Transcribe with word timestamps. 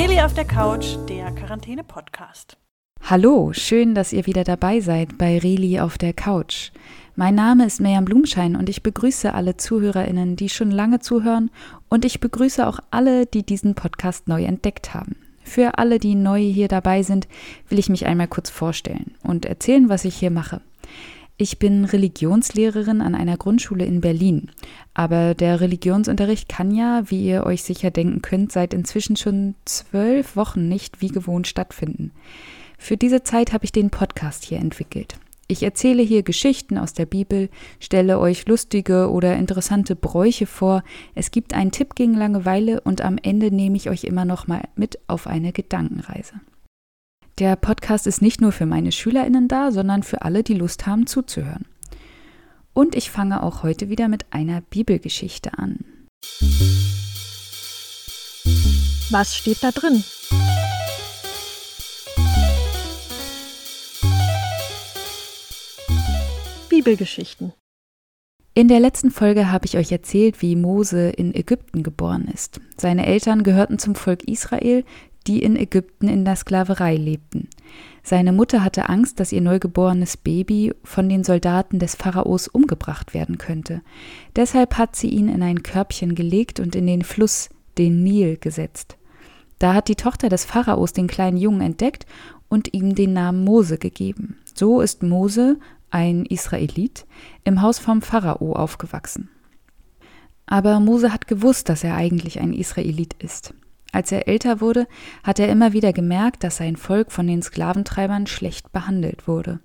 Reli 0.00 0.18
auf 0.22 0.32
der 0.32 0.46
Couch, 0.46 0.96
der 1.10 1.30
Quarantäne-Podcast. 1.30 2.56
Hallo, 3.02 3.52
schön, 3.52 3.94
dass 3.94 4.14
ihr 4.14 4.24
wieder 4.24 4.44
dabei 4.44 4.80
seid 4.80 5.18
bei 5.18 5.36
Reli 5.36 5.78
auf 5.78 5.98
der 5.98 6.14
Couch. 6.14 6.70
Mein 7.16 7.34
Name 7.34 7.66
ist 7.66 7.82
Miriam 7.82 8.06
Blumschein 8.06 8.56
und 8.56 8.70
ich 8.70 8.82
begrüße 8.82 9.34
alle 9.34 9.58
ZuhörerInnen, 9.58 10.36
die 10.36 10.48
schon 10.48 10.70
lange 10.70 11.00
zuhören 11.00 11.50
und 11.90 12.06
ich 12.06 12.18
begrüße 12.18 12.66
auch 12.66 12.80
alle, 12.90 13.26
die 13.26 13.42
diesen 13.42 13.74
Podcast 13.74 14.26
neu 14.26 14.42
entdeckt 14.44 14.94
haben. 14.94 15.16
Für 15.42 15.76
alle, 15.76 15.98
die 15.98 16.14
neu 16.14 16.40
hier 16.40 16.68
dabei 16.68 17.02
sind, 17.02 17.28
will 17.68 17.78
ich 17.78 17.90
mich 17.90 18.06
einmal 18.06 18.28
kurz 18.28 18.48
vorstellen 18.48 19.14
und 19.22 19.44
erzählen, 19.44 19.90
was 19.90 20.06
ich 20.06 20.16
hier 20.16 20.30
mache. 20.30 20.62
Ich 21.42 21.58
bin 21.58 21.86
Religionslehrerin 21.86 23.00
an 23.00 23.14
einer 23.14 23.38
Grundschule 23.38 23.86
in 23.86 24.02
Berlin. 24.02 24.50
Aber 24.92 25.34
der 25.34 25.62
Religionsunterricht 25.62 26.50
kann 26.50 26.70
ja, 26.70 27.04
wie 27.06 27.24
ihr 27.24 27.46
euch 27.46 27.62
sicher 27.62 27.90
denken 27.90 28.20
könnt, 28.20 28.52
seit 28.52 28.74
inzwischen 28.74 29.16
schon 29.16 29.54
zwölf 29.64 30.36
Wochen 30.36 30.68
nicht 30.68 31.00
wie 31.00 31.08
gewohnt 31.08 31.46
stattfinden. 31.46 32.12
Für 32.76 32.98
diese 32.98 33.22
Zeit 33.22 33.54
habe 33.54 33.64
ich 33.64 33.72
den 33.72 33.88
Podcast 33.88 34.44
hier 34.44 34.58
entwickelt. 34.58 35.18
Ich 35.46 35.62
erzähle 35.62 36.02
hier 36.02 36.22
Geschichten 36.24 36.76
aus 36.76 36.92
der 36.92 37.06
Bibel, 37.06 37.48
stelle 37.78 38.18
euch 38.18 38.46
lustige 38.46 39.10
oder 39.10 39.38
interessante 39.38 39.96
Bräuche 39.96 40.44
vor. 40.44 40.84
Es 41.14 41.30
gibt 41.30 41.54
einen 41.54 41.72
Tipp 41.72 41.94
gegen 41.94 42.12
Langeweile 42.12 42.82
und 42.82 43.00
am 43.00 43.16
Ende 43.16 43.50
nehme 43.50 43.78
ich 43.78 43.88
euch 43.88 44.04
immer 44.04 44.26
noch 44.26 44.46
mal 44.46 44.64
mit 44.76 44.98
auf 45.06 45.26
eine 45.26 45.52
Gedankenreise. 45.52 46.34
Der 47.40 47.56
Podcast 47.56 48.06
ist 48.06 48.20
nicht 48.20 48.42
nur 48.42 48.52
für 48.52 48.66
meine 48.66 48.92
SchülerInnen 48.92 49.48
da, 49.48 49.72
sondern 49.72 50.02
für 50.02 50.20
alle, 50.20 50.42
die 50.42 50.52
Lust 50.52 50.86
haben 50.86 51.06
zuzuhören. 51.06 51.64
Und 52.74 52.94
ich 52.94 53.10
fange 53.10 53.42
auch 53.42 53.62
heute 53.62 53.88
wieder 53.88 54.08
mit 54.08 54.26
einer 54.30 54.60
Bibelgeschichte 54.60 55.56
an. 55.56 55.78
Was 59.08 59.34
steht 59.34 59.62
da 59.62 59.70
drin? 59.70 60.04
Bibelgeschichten. 66.68 67.54
In 68.52 68.68
der 68.68 68.80
letzten 68.80 69.10
Folge 69.10 69.50
habe 69.50 69.64
ich 69.64 69.78
euch 69.78 69.90
erzählt, 69.90 70.42
wie 70.42 70.56
Mose 70.56 71.08
in 71.08 71.34
Ägypten 71.34 71.82
geboren 71.82 72.28
ist. 72.30 72.60
Seine 72.76 73.06
Eltern 73.06 73.44
gehörten 73.44 73.78
zum 73.78 73.94
Volk 73.94 74.24
Israel, 74.24 74.84
die 75.26 75.42
in 75.42 75.56
Ägypten 75.56 76.08
in 76.08 76.24
der 76.24 76.36
Sklaverei 76.36 76.96
lebten. 76.96 77.48
Seine 78.02 78.32
Mutter 78.32 78.64
hatte 78.64 78.88
Angst, 78.88 79.20
dass 79.20 79.32
ihr 79.32 79.40
neugeborenes 79.40 80.16
Baby 80.16 80.72
von 80.82 81.08
den 81.08 81.24
Soldaten 81.24 81.78
des 81.78 81.94
Pharaos 81.94 82.48
umgebracht 82.48 83.12
werden 83.14 83.38
könnte. 83.38 83.82
Deshalb 84.36 84.78
hat 84.78 84.96
sie 84.96 85.08
ihn 85.08 85.28
in 85.28 85.42
ein 85.42 85.62
Körbchen 85.62 86.14
gelegt 86.14 86.60
und 86.60 86.74
in 86.74 86.86
den 86.86 87.02
Fluss, 87.02 87.50
den 87.76 88.02
Nil, 88.02 88.38
gesetzt. 88.38 88.96
Da 89.58 89.74
hat 89.74 89.88
die 89.88 89.96
Tochter 89.96 90.30
des 90.30 90.46
Pharaos 90.46 90.94
den 90.94 91.06
kleinen 91.06 91.36
Jungen 91.36 91.60
entdeckt 91.60 92.06
und 92.48 92.72
ihm 92.72 92.94
den 92.94 93.12
Namen 93.12 93.44
Mose 93.44 93.76
gegeben. 93.76 94.38
So 94.54 94.80
ist 94.80 95.02
Mose, 95.02 95.58
ein 95.90 96.24
Israelit, 96.24 97.06
im 97.44 97.60
Haus 97.60 97.78
vom 97.78 98.00
Pharao 98.00 98.54
aufgewachsen. 98.54 99.28
Aber 100.46 100.80
Mose 100.80 101.12
hat 101.12 101.26
gewusst, 101.26 101.68
dass 101.68 101.84
er 101.84 101.94
eigentlich 101.94 102.40
ein 102.40 102.52
Israelit 102.52 103.14
ist. 103.22 103.54
Als 103.92 104.12
er 104.12 104.28
älter 104.28 104.60
wurde, 104.60 104.86
hat 105.22 105.38
er 105.38 105.48
immer 105.48 105.72
wieder 105.72 105.92
gemerkt, 105.92 106.44
dass 106.44 106.58
sein 106.58 106.76
Volk 106.76 107.10
von 107.10 107.26
den 107.26 107.42
Sklaventreibern 107.42 108.26
schlecht 108.26 108.72
behandelt 108.72 109.26
wurde. 109.26 109.60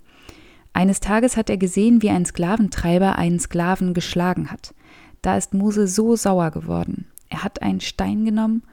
Eines 0.74 1.00
Tages 1.00 1.38
hat 1.38 1.50
er 1.50 1.58
gesehen, 1.58 2.02
wie 2.02 2.10
ein 2.10 2.26
Sklaventreiber 2.26 3.18
einen 3.18 3.40
Sklaven 3.40 3.94
geschlagen 3.94 4.52
hat. 4.52 4.74
Da 5.22 5.38
ist 5.38 5.54
Mose 5.54 5.88
so 5.88 6.16
sauer 6.16 6.52
geworden. 6.52 7.08
Er 7.30 7.44
hat 7.44 7.62
einen 7.62 7.82
Stein 7.82 8.26
genommen 8.26 8.64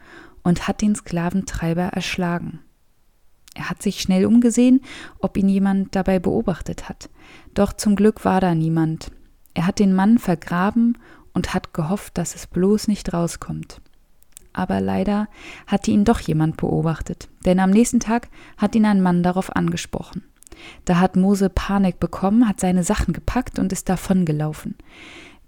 und 0.43 0.67
hat 0.67 0.83
den 0.83 0.95
Sklaventreiber 0.95 1.85
erschlagen. 1.85 2.61
Er 3.55 3.69
hat 3.69 3.83
sich 3.83 4.01
schnell 4.01 4.25
umgesehen, 4.25 4.81
ob 5.19 5.37
ihn 5.37 5.49
jemand 5.49 5.95
dabei 5.95 6.19
beobachtet 6.19 6.89
hat. 6.89 7.11
Doch 7.55 7.75
zum 7.75 7.97
Glück 7.97 8.25
war 8.25 8.41
da 8.41 8.55
niemand. 8.55 9.13
Er 9.55 9.67
hat 9.67 9.79
den 9.79 9.95
Mann 9.95 10.19
vergraben 10.19 10.97
und 11.35 11.53
hat 11.53 11.75
gehofft, 11.75 12.17
dass 12.17 12.35
es 12.35 12.47
bloß 12.47 12.89
nicht 12.89 13.13
rauskommt 13.13 13.82
aber 14.53 14.81
leider 14.81 15.29
hatte 15.67 15.91
ihn 15.91 16.05
doch 16.05 16.21
jemand 16.21 16.57
beobachtet, 16.57 17.29
denn 17.45 17.61
am 17.61 17.71
nächsten 17.71 18.01
Tag 18.01 18.29
hat 18.57 18.75
ihn 18.75 18.87
ein 18.87 19.03
Mann 19.03 19.23
darauf 19.23 19.55
angesprochen. 19.55 20.25
Da 20.85 20.99
hat 20.99 21.17
Mose 21.17 21.49
Panik 21.49 21.99
bekommen, 21.99 22.49
hat 22.49 22.61
seine 22.61 22.85
Sachen 22.85 23.13
gepackt 23.13 23.59
und 23.59 23.73
ist 23.73 23.89
davongelaufen. 23.89 24.77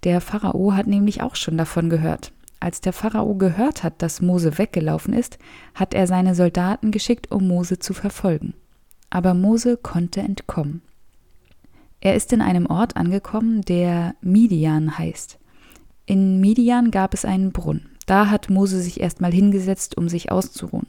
Der 0.05 0.21
Pharao 0.21 0.75
hat 0.75 0.87
nämlich 0.87 1.23
auch 1.23 1.37
schon 1.37 1.57
davon 1.57 1.89
gehört. 1.89 2.33
Als 2.61 2.81
der 2.81 2.93
Pharao 2.93 3.35
gehört 3.35 3.83
hat, 3.83 4.01
dass 4.01 4.23
Mose 4.23 4.59
weggelaufen 4.59 5.13
ist, 5.13 5.39
hat 5.75 5.93
er 5.95 6.07
seine 6.07 6.35
Soldaten 6.35 6.91
geschickt, 6.91 7.31
um 7.31 7.47
Mose 7.47 7.79
zu 7.79 7.93
verfolgen. 7.93 8.55
Aber 9.11 9.35
Mose 9.35 9.77
konnte 9.77 10.21
entkommen. 10.21 10.83
Er 12.01 12.15
ist 12.15 12.33
in 12.33 12.43
einem 12.43 12.67
Ort 12.67 12.97
angekommen, 12.97 13.63
der 13.63 14.15
Midian 14.21 14.99
heißt. 14.99 15.39
In 16.07 16.41
Midian 16.41 16.91
gab 16.91 17.15
es 17.15 17.25
einen 17.25 17.53
Brunnen. 17.53 17.94
Da 18.07 18.31
hat 18.31 18.51
Mose 18.51 18.81
sich 18.81 19.01
erstmal 19.01 19.33
hingesetzt, 19.33 19.97
um 19.97 20.09
sich 20.09 20.31
auszuruhen. 20.31 20.87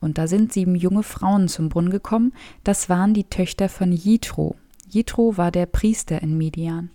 Und 0.00 0.18
da 0.18 0.28
sind 0.28 0.52
sieben 0.52 0.74
junge 0.76 1.02
Frauen 1.02 1.48
zum 1.48 1.68
Brunnen 1.68 1.90
gekommen, 1.90 2.32
das 2.62 2.88
waren 2.88 3.14
die 3.14 3.24
Töchter 3.24 3.68
von 3.68 3.92
Jitro. 3.92 4.54
Jitro 4.88 5.36
war 5.36 5.50
der 5.50 5.66
Priester 5.66 6.22
in 6.22 6.38
Midian. 6.38 6.90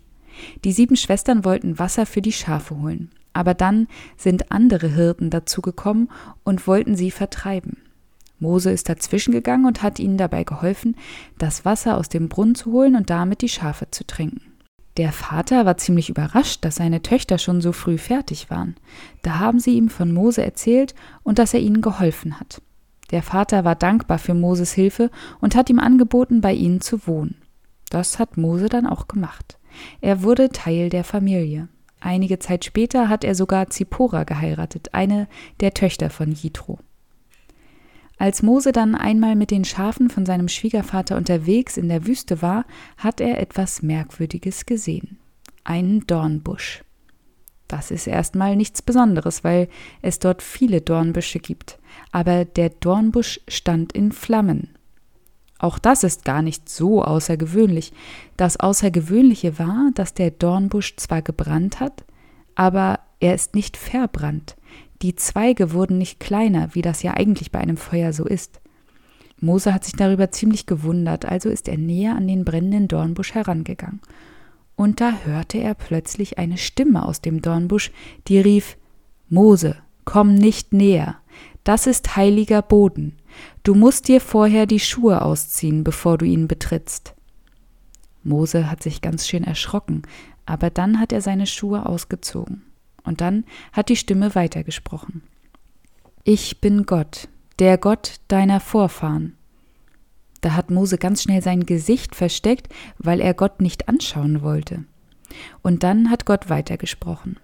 Die 0.63 0.71
sieben 0.71 0.95
Schwestern 0.95 1.45
wollten 1.45 1.79
Wasser 1.79 2.05
für 2.05 2.21
die 2.21 2.31
Schafe 2.31 2.79
holen, 2.79 3.11
aber 3.33 3.53
dann 3.53 3.87
sind 4.17 4.51
andere 4.51 4.87
Hirten 4.87 5.29
dazugekommen 5.29 6.09
und 6.43 6.65
wollten 6.65 6.95
sie 6.95 7.11
vertreiben. 7.11 7.77
Mose 8.39 8.71
ist 8.71 8.89
dazwischen 8.89 9.31
gegangen 9.31 9.65
und 9.65 9.83
hat 9.83 9.99
ihnen 9.99 10.17
dabei 10.17 10.43
geholfen, 10.43 10.95
das 11.37 11.65
Wasser 11.65 11.97
aus 11.97 12.09
dem 12.09 12.29
Brunnen 12.29 12.55
zu 12.55 12.71
holen 12.71 12.95
und 12.95 13.09
damit 13.09 13.41
die 13.41 13.49
Schafe 13.49 13.91
zu 13.91 14.05
trinken. 14.05 14.52
Der 14.97 15.11
Vater 15.11 15.65
war 15.65 15.77
ziemlich 15.77 16.09
überrascht, 16.09 16.63
dass 16.63 16.75
seine 16.75 17.01
Töchter 17.01 17.39
schon 17.39 17.61
so 17.61 17.71
früh 17.71 17.97
fertig 17.97 18.49
waren. 18.51 18.75
Da 19.23 19.39
haben 19.39 19.59
sie 19.59 19.75
ihm 19.75 19.89
von 19.89 20.13
Mose 20.13 20.43
erzählt 20.43 20.93
und 21.23 21.39
dass 21.39 21.53
er 21.53 21.61
ihnen 21.61 21.81
geholfen 21.81 22.39
hat. 22.39 22.61
Der 23.11 23.23
Vater 23.23 23.65
war 23.65 23.75
dankbar 23.75 24.19
für 24.19 24.33
Moses 24.33 24.73
Hilfe 24.73 25.09
und 25.41 25.55
hat 25.55 25.69
ihm 25.69 25.79
angeboten, 25.79 26.41
bei 26.41 26.53
ihnen 26.53 26.81
zu 26.81 27.07
wohnen. 27.07 27.35
Das 27.89 28.19
hat 28.19 28.37
Mose 28.37 28.69
dann 28.69 28.87
auch 28.87 29.07
gemacht. 29.07 29.59
Er 30.01 30.23
wurde 30.23 30.49
Teil 30.49 30.89
der 30.89 31.03
Familie. 31.03 31.67
Einige 31.99 32.37
Zeit 32.39 32.65
später 32.65 33.09
hat 33.09 33.23
er 33.23 33.33
sogar 33.33 33.69
Zippora 33.69 34.23
geheiratet, 34.23 34.93
eine 34.93 35.27
der 35.59 35.73
Töchter 35.73 36.09
von 36.09 36.31
Jitro. 36.31 36.79
Als 38.23 38.41
Mose 38.41 38.71
dann 38.71 38.95
einmal 38.95 39.35
mit 39.35 39.51
den 39.51 39.65
Schafen 39.65 40.09
von 40.09 40.25
seinem 40.25 40.47
Schwiegervater 40.47 41.17
unterwegs 41.17 41.75
in 41.75 41.89
der 41.89 42.07
Wüste 42.07 42.41
war, 42.41 42.63
hat 42.95 43.19
er 43.19 43.37
etwas 43.41 43.81
Merkwürdiges 43.81 44.65
gesehen. 44.65 45.19
Einen 45.65 46.07
Dornbusch. 46.07 46.85
Das 47.67 47.91
ist 47.91 48.07
erstmal 48.07 48.55
nichts 48.55 48.81
Besonderes, 48.81 49.43
weil 49.43 49.67
es 50.01 50.19
dort 50.19 50.41
viele 50.41 50.79
Dornbüsche 50.79 51.39
gibt. 51.39 51.79
Aber 52.13 52.45
der 52.45 52.69
Dornbusch 52.69 53.41
stand 53.49 53.91
in 53.91 54.13
Flammen. 54.13 54.69
Auch 55.59 55.77
das 55.77 56.05
ist 56.05 56.23
gar 56.23 56.41
nicht 56.41 56.69
so 56.69 57.03
außergewöhnlich. 57.03 57.91
Das 58.37 58.57
Außergewöhnliche 58.57 59.59
war, 59.59 59.89
dass 59.95 60.13
der 60.13 60.31
Dornbusch 60.31 60.95
zwar 60.95 61.23
gebrannt 61.23 61.81
hat, 61.81 62.05
aber 62.55 63.01
er 63.19 63.35
ist 63.35 63.53
nicht 63.53 63.75
verbrannt. 63.75 64.55
Die 65.03 65.17
Zweige 65.17 65.73
wurden 65.73 65.97
nicht 65.97 66.21
kleiner, 66.21 66.73
wie 66.73 66.81
das 66.81 67.03
ja 67.03 67.13
eigentlich 67.13 67.51
bei 67.51 67.59
einem 67.59 67.75
Feuer 67.75 68.13
so 68.13 68.23
ist. 68.23 68.61
Mose 69.41 69.73
hat 69.73 69.83
sich 69.83 69.95
darüber 69.97 70.31
ziemlich 70.31 70.65
gewundert, 70.65 71.25
also 71.25 71.49
ist 71.49 71.67
er 71.67 71.77
näher 71.77 72.15
an 72.15 72.25
den 72.25 72.45
brennenden 72.45 72.87
Dornbusch 72.87 73.33
herangegangen. 73.33 73.99
Und 74.77 75.01
da 75.01 75.11
hörte 75.25 75.57
er 75.57 75.73
plötzlich 75.73 76.37
eine 76.37 76.57
Stimme 76.57 77.05
aus 77.05 77.19
dem 77.19 77.41
Dornbusch, 77.41 77.91
die 78.29 78.39
rief 78.39 78.77
Mose, 79.27 79.75
komm 80.05 80.35
nicht 80.35 80.71
näher, 80.71 81.17
das 81.65 81.85
ist 81.85 82.15
heiliger 82.15 82.61
Boden, 82.61 83.17
du 83.63 83.75
musst 83.75 84.07
dir 84.07 84.21
vorher 84.21 84.65
die 84.65 84.79
Schuhe 84.79 85.21
ausziehen, 85.21 85.83
bevor 85.83 86.17
du 86.17 86.25
ihn 86.25 86.47
betrittst. 86.47 87.13
Mose 88.23 88.71
hat 88.71 88.81
sich 88.81 89.01
ganz 89.01 89.27
schön 89.27 89.43
erschrocken, 89.43 90.03
aber 90.45 90.69
dann 90.69 91.01
hat 91.01 91.11
er 91.11 91.21
seine 91.21 91.45
Schuhe 91.45 91.85
ausgezogen. 91.85 92.63
Und 93.03 93.21
dann 93.21 93.45
hat 93.71 93.89
die 93.89 93.95
Stimme 93.95 94.35
weitergesprochen. 94.35 95.23
Ich 96.23 96.61
bin 96.61 96.85
Gott, 96.85 97.27
der 97.59 97.77
Gott 97.77 98.19
deiner 98.27 98.59
Vorfahren. 98.59 99.35
Da 100.41 100.53
hat 100.53 100.71
Mose 100.71 100.97
ganz 100.97 101.23
schnell 101.23 101.41
sein 101.41 101.65
Gesicht 101.65 102.15
versteckt, 102.15 102.67
weil 102.97 103.21
er 103.21 103.33
Gott 103.33 103.61
nicht 103.61 103.87
anschauen 103.87 104.41
wollte. 104.41 104.83
Und 105.61 105.83
dann 105.83 106.09
hat 106.09 106.25
Gott 106.25 106.49
weitergesprochen. 106.49 107.39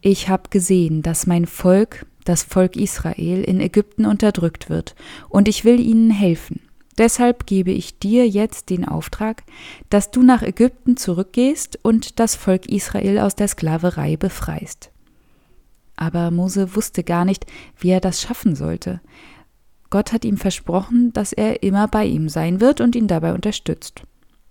Ich 0.00 0.28
habe 0.28 0.50
gesehen, 0.50 1.02
dass 1.02 1.26
mein 1.26 1.46
Volk, 1.46 2.06
das 2.24 2.42
Volk 2.42 2.76
Israel, 2.76 3.42
in 3.44 3.60
Ägypten 3.60 4.04
unterdrückt 4.04 4.68
wird, 4.68 4.94
und 5.28 5.46
ich 5.46 5.64
will 5.64 5.78
ihnen 5.78 6.10
helfen. 6.10 6.60
Deshalb 6.98 7.46
gebe 7.46 7.70
ich 7.70 7.98
dir 7.98 8.28
jetzt 8.28 8.68
den 8.70 8.86
Auftrag, 8.86 9.44
dass 9.88 10.10
du 10.10 10.22
nach 10.22 10.42
Ägypten 10.42 10.96
zurückgehst 10.96 11.78
und 11.82 12.20
das 12.20 12.34
Volk 12.34 12.66
Israel 12.66 13.18
aus 13.18 13.34
der 13.34 13.48
Sklaverei 13.48 14.16
befreist. 14.16 14.90
Aber 15.96 16.30
Mose 16.30 16.74
wusste 16.74 17.04
gar 17.04 17.24
nicht, 17.24 17.46
wie 17.78 17.90
er 17.90 18.00
das 18.00 18.20
schaffen 18.20 18.56
sollte. 18.56 19.00
Gott 19.88 20.12
hat 20.12 20.24
ihm 20.24 20.36
versprochen, 20.36 21.12
dass 21.12 21.32
er 21.32 21.62
immer 21.62 21.86
bei 21.86 22.06
ihm 22.06 22.28
sein 22.28 22.60
wird 22.60 22.80
und 22.80 22.96
ihn 22.96 23.08
dabei 23.08 23.34
unterstützt. 23.34 24.02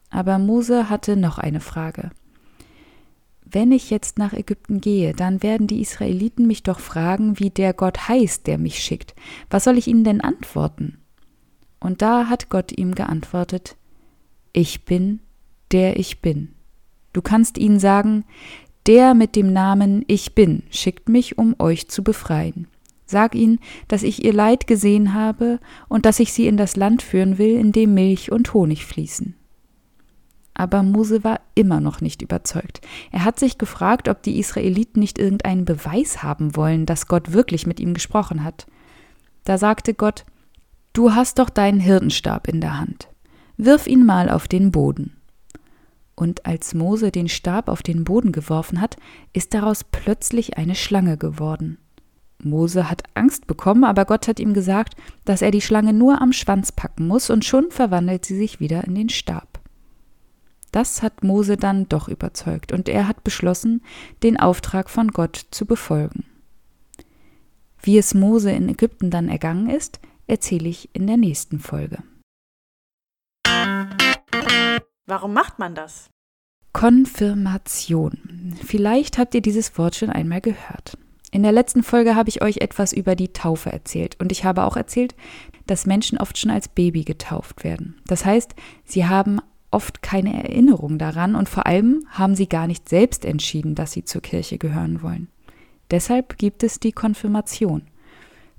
Aber 0.09 0.38
Mose 0.38 0.89
hatte 0.89 1.15
noch 1.15 1.38
eine 1.38 1.59
Frage. 1.59 2.11
Wenn 3.43 3.71
ich 3.71 3.89
jetzt 3.89 4.17
nach 4.17 4.33
Ägypten 4.33 4.79
gehe, 4.79 5.13
dann 5.13 5.43
werden 5.43 5.67
die 5.67 5.81
Israeliten 5.81 6.47
mich 6.47 6.63
doch 6.63 6.79
fragen, 6.79 7.39
wie 7.39 7.49
der 7.49 7.73
Gott 7.73 8.07
heißt, 8.07 8.47
der 8.47 8.57
mich 8.57 8.79
schickt. 8.79 9.13
Was 9.49 9.65
soll 9.65 9.77
ich 9.77 9.88
ihnen 9.88 10.05
denn 10.05 10.21
antworten? 10.21 11.00
Und 11.81 12.01
da 12.01 12.30
hat 12.30 12.50
Gott 12.50 12.72
ihm 12.72 12.95
geantwortet, 12.95 13.75
Ich 14.54 14.86
bin, 14.86 15.19
der 15.74 16.00
ich 16.00 16.22
bin. 16.22 16.54
Du 17.12 17.22
kannst 17.22 17.57
ihnen 17.57 17.80
sagen, 17.80 18.24
der 18.88 19.13
mit 19.13 19.36
dem 19.36 19.51
Namen 19.51 20.06
Ich 20.07 20.33
bin 20.33 20.63
schickt 20.69 21.10
mich, 21.10 21.38
um 21.38 21.56
euch 21.60 21.89
zu 21.89 22.04
befreien. 22.04 22.68
Sag 23.06 23.36
ihnen, 23.36 23.60
dass 23.89 24.04
ich 24.04 24.24
ihr 24.24 24.31
Leid 24.31 24.68
gesehen 24.68 25.13
habe 25.13 25.60
und 25.89 26.06
dass 26.06 26.19
ich 26.19 26.31
sie 26.31 26.48
in 26.48 26.56
das 26.56 26.78
Land 26.78 27.01
führen 27.01 27.38
will, 27.38 27.57
in 27.57 27.74
dem 27.74 27.94
Milch 27.94 28.31
und 28.31 28.54
Honig 28.54 28.86
fließen. 28.86 29.36
Aber 30.54 30.84
Mose 30.84 31.24
war 31.24 31.42
immer 31.56 31.81
noch 31.81 32.01
nicht 32.01 32.22
überzeugt. 32.22 32.81
Er 33.12 33.25
hat 33.25 33.39
sich 33.39 33.57
gefragt, 33.57 34.07
ob 34.07 34.22
die 34.22 34.39
Israeliten 34.39 35.00
nicht 35.00 35.18
irgendeinen 35.18 35.66
Beweis 35.66 36.24
haben 36.24 36.56
wollen, 36.56 36.86
dass 36.86 37.07
Gott 37.07 37.34
wirklich 37.34 37.66
mit 37.66 37.80
ihm 37.80 37.94
gesprochen 37.94 38.44
hat. 38.44 38.68
Da 39.44 39.57
sagte 39.57 39.94
Gott, 39.94 40.25
Du 40.93 41.13
hast 41.13 41.39
doch 41.39 41.49
deinen 41.49 41.79
Hirtenstab 41.79 42.49
in 42.49 42.59
der 42.59 42.77
Hand. 42.77 43.07
Wirf 43.55 43.88
ihn 43.88 44.05
mal 44.05 44.29
auf 44.29 44.49
den 44.49 44.71
Boden. 44.71 45.15
Und 46.15 46.45
als 46.45 46.73
Mose 46.73 47.11
den 47.11 47.29
Stab 47.29 47.69
auf 47.69 47.81
den 47.81 48.03
Boden 48.03 48.33
geworfen 48.33 48.81
hat, 48.81 48.97
ist 49.31 49.53
daraus 49.53 49.85
plötzlich 49.85 50.57
eine 50.57 50.75
Schlange 50.75 51.17
geworden. 51.17 51.77
Mose 52.43 52.89
hat 52.89 53.03
Angst 53.13 53.47
bekommen, 53.47 53.85
aber 53.85 54.03
Gott 54.03 54.27
hat 54.27 54.39
ihm 54.39 54.53
gesagt, 54.53 54.95
dass 55.23 55.41
er 55.41 55.51
die 55.51 55.61
Schlange 55.61 55.93
nur 55.93 56.21
am 56.21 56.33
Schwanz 56.33 56.71
packen 56.73 57.07
muss, 57.07 57.29
und 57.29 57.45
schon 57.45 57.71
verwandelt 57.71 58.25
sie 58.25 58.35
sich 58.35 58.59
wieder 58.59 58.83
in 58.83 58.95
den 58.95 59.09
Stab. 59.09 59.59
Das 60.71 61.01
hat 61.01 61.23
Mose 61.23 61.55
dann 61.55 61.88
doch 61.88 62.09
überzeugt, 62.09 62.71
und 62.73 62.89
er 62.89 63.07
hat 63.07 63.23
beschlossen, 63.23 63.81
den 64.23 64.38
Auftrag 64.38 64.89
von 64.89 65.09
Gott 65.09 65.45
zu 65.51 65.65
befolgen. 65.65 66.25
Wie 67.81 67.97
es 67.97 68.13
Mose 68.13 68.51
in 68.51 68.69
Ägypten 68.69 69.09
dann 69.09 69.29
ergangen 69.29 69.69
ist, 69.69 69.99
erzähle 70.31 70.69
ich 70.69 70.89
in 70.94 71.06
der 71.07 71.18
nächsten 71.18 71.60
Folge. 71.60 72.00
Warum 75.06 75.33
macht 75.33 75.60
man 75.60 75.75
das? 75.75 76.10
Konfirmation. 76.72 78.56
Vielleicht 78.66 79.18
habt 79.18 79.36
ihr 79.36 79.42
dieses 79.42 79.78
Wort 79.78 79.95
schon 79.95 80.10
einmal 80.10 80.39
gehört. 80.39 80.98
In 81.31 81.44
der 81.44 81.51
letzten 81.51 81.83
Folge 81.83 82.16
habe 82.16 82.30
ich 82.30 82.42
euch 82.42 82.57
etwas 82.57 82.94
über 82.94 83.16
die 83.16 83.33
Taufe 83.33 83.72
erzählt 83.72 84.18
und 84.19 84.31
ich 84.31 84.45
habe 84.45 84.63
auch 84.63 84.78
erzählt, 84.78 85.16
dass 85.68 85.86
Menschen 85.86 86.18
oft 86.18 86.38
schon 86.38 86.50
als 86.50 86.69
Baby 86.69 87.04
getauft 87.04 87.63
werden. 87.66 88.01
Das 88.07 88.25
heißt, 88.25 88.56
sie 88.86 89.06
haben 89.06 89.42
oft 89.69 90.01
keine 90.01 90.44
Erinnerung 90.44 90.98
daran 90.98 91.36
und 91.36 91.50
vor 91.50 91.66
allem 91.66 92.06
haben 92.10 92.36
sie 92.36 92.48
gar 92.48 92.68
nicht 92.68 92.88
selbst 92.88 93.25
entschieden, 93.25 93.75
dass 93.75 93.92
sie 93.92 94.06
zur 94.06 94.22
Kirche 94.22 94.57
gehören 94.57 95.01
wollen. 95.01 95.30
Deshalb 95.89 96.38
gibt 96.38 96.63
es 96.63 96.80
die 96.80 96.94
Konfirmation. 96.94 97.90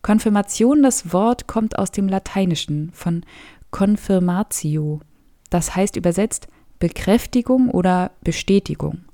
Konfirmation, 0.03 0.83
das 0.83 1.13
Wort 1.13 1.47
kommt 1.47 1.79
aus 1.79 1.93
dem 1.93 2.09
Lateinischen 2.09 2.91
von 2.93 3.25
confirmatio. 3.71 5.01
Das 5.49 5.77
heißt 5.77 5.97
übersetzt 5.97 6.49
Bekräftigung 6.79 7.71
oder 7.71 8.11
Bestätigung. 8.25 9.05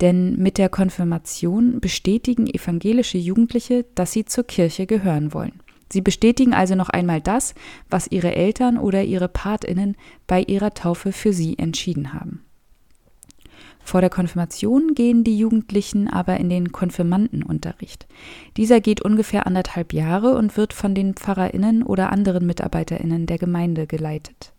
Denn 0.00 0.36
mit 0.36 0.58
der 0.58 0.68
Konfirmation 0.68 1.78
bestätigen 1.80 2.48
evangelische 2.48 3.18
Jugendliche, 3.18 3.84
dass 3.94 4.10
sie 4.10 4.24
zur 4.24 4.44
Kirche 4.44 4.86
gehören 4.86 5.32
wollen. 5.32 5.60
Sie 5.92 6.00
bestätigen 6.00 6.54
also 6.54 6.74
noch 6.74 6.88
einmal 6.88 7.20
das, 7.20 7.54
was 7.88 8.10
ihre 8.10 8.34
Eltern 8.34 8.78
oder 8.78 9.04
ihre 9.04 9.28
Patinnen 9.28 9.96
bei 10.26 10.42
ihrer 10.42 10.74
Taufe 10.74 11.12
für 11.12 11.32
sie 11.32 11.58
entschieden 11.58 12.12
haben. 12.12 12.44
Vor 13.84 14.00
der 14.00 14.10
Konfirmation 14.10 14.94
gehen 14.94 15.24
die 15.24 15.36
Jugendlichen 15.36 16.08
aber 16.08 16.38
in 16.38 16.48
den 16.48 16.72
Konfirmandenunterricht. 16.72 18.06
Dieser 18.56 18.80
geht 18.80 19.02
ungefähr 19.02 19.46
anderthalb 19.46 19.92
Jahre 19.92 20.36
und 20.36 20.56
wird 20.56 20.72
von 20.72 20.94
den 20.94 21.14
Pfarrerinnen 21.14 21.82
oder 21.82 22.12
anderen 22.12 22.46
Mitarbeiterinnen 22.46 23.26
der 23.26 23.38
Gemeinde 23.38 23.86
geleitet. 23.86 24.52